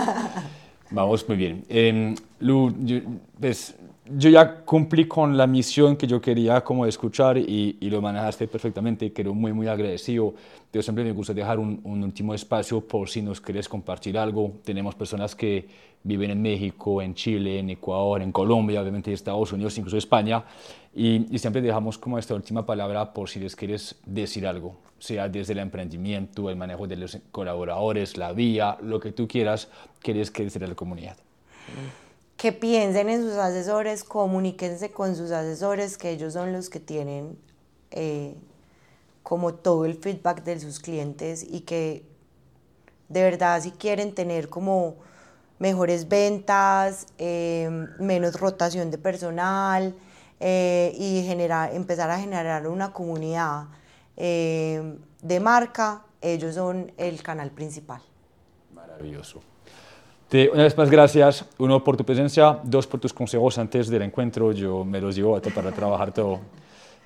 [0.92, 1.64] Vamos muy bien.
[1.68, 2.98] Eh, Lu, yo,
[3.40, 3.74] pues,
[4.16, 8.46] yo ya cumplí con la misión que yo quería como escuchar y, y lo manejaste
[8.46, 9.12] perfectamente.
[9.12, 10.34] Quiero muy, muy agradecido.
[10.72, 14.52] Yo siempre me gusta dejar un, un, último espacio por si nos querés compartir algo.
[14.62, 15.66] Tenemos personas que
[16.04, 20.44] viven en México, en Chile, en Ecuador, en Colombia, obviamente en Estados Unidos, incluso España.
[20.96, 25.52] Y, siempre dejamos como esta última palabra por si les quieres decir algo, sea desde
[25.52, 29.68] el emprendimiento, el manejo de los colaboradores, la vía, lo que tú quieras,
[29.98, 31.16] quieres que decir la comunidad.
[32.36, 37.36] Que piensen en sus asesores, comuníquense con sus asesores, que ellos son los que tienen
[37.90, 38.36] eh,
[39.24, 42.04] como todo el feedback de sus clientes y que
[43.08, 44.96] de verdad si quieren tener como
[45.58, 47.68] mejores ventas, eh,
[47.98, 49.94] menos rotación de personal
[50.40, 53.66] eh, y generar, empezar a generar una comunidad
[54.16, 58.00] de marca, ellos son el canal principal.
[58.72, 59.40] Maravilloso
[60.52, 61.44] una vez más, gracias.
[61.58, 62.58] Uno, por tu presencia.
[62.64, 64.50] Dos, por tus consejos antes del encuentro.
[64.52, 66.40] Yo me los llevo para trabajar todo.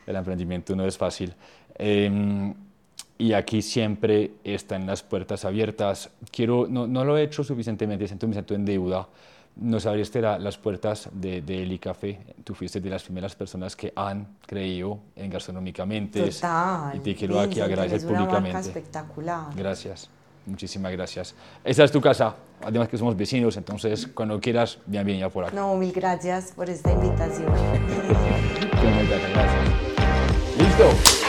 [0.07, 1.35] El emprendimiento no es fácil.
[1.74, 2.55] Em,
[3.18, 6.11] y aquí siempre están las puertas abiertas.
[6.31, 9.07] Quiero, no, no lo he hecho suficientemente, siento, me siento en deuda.
[9.59, 12.19] Nos abriste las puertas de, de Eli Café.
[12.45, 16.31] Tú fuiste de las primeras personas que han creído en gastronómicamente.
[16.31, 16.97] Total.
[16.97, 18.51] Y te quiero aquí agradecer públicamente.
[18.51, 19.47] Una espectacular.
[19.57, 20.09] Gracias.
[20.49, 21.35] Muchísimas gracias.
[21.63, 25.55] Esta es tu casa, además que somos vecinos, entonces cuando quieras, bienvenida por aquí.
[25.55, 27.53] No, mil gracias por esta invitación.
[29.09, 29.89] gracias.
[30.59, 31.28] Listo.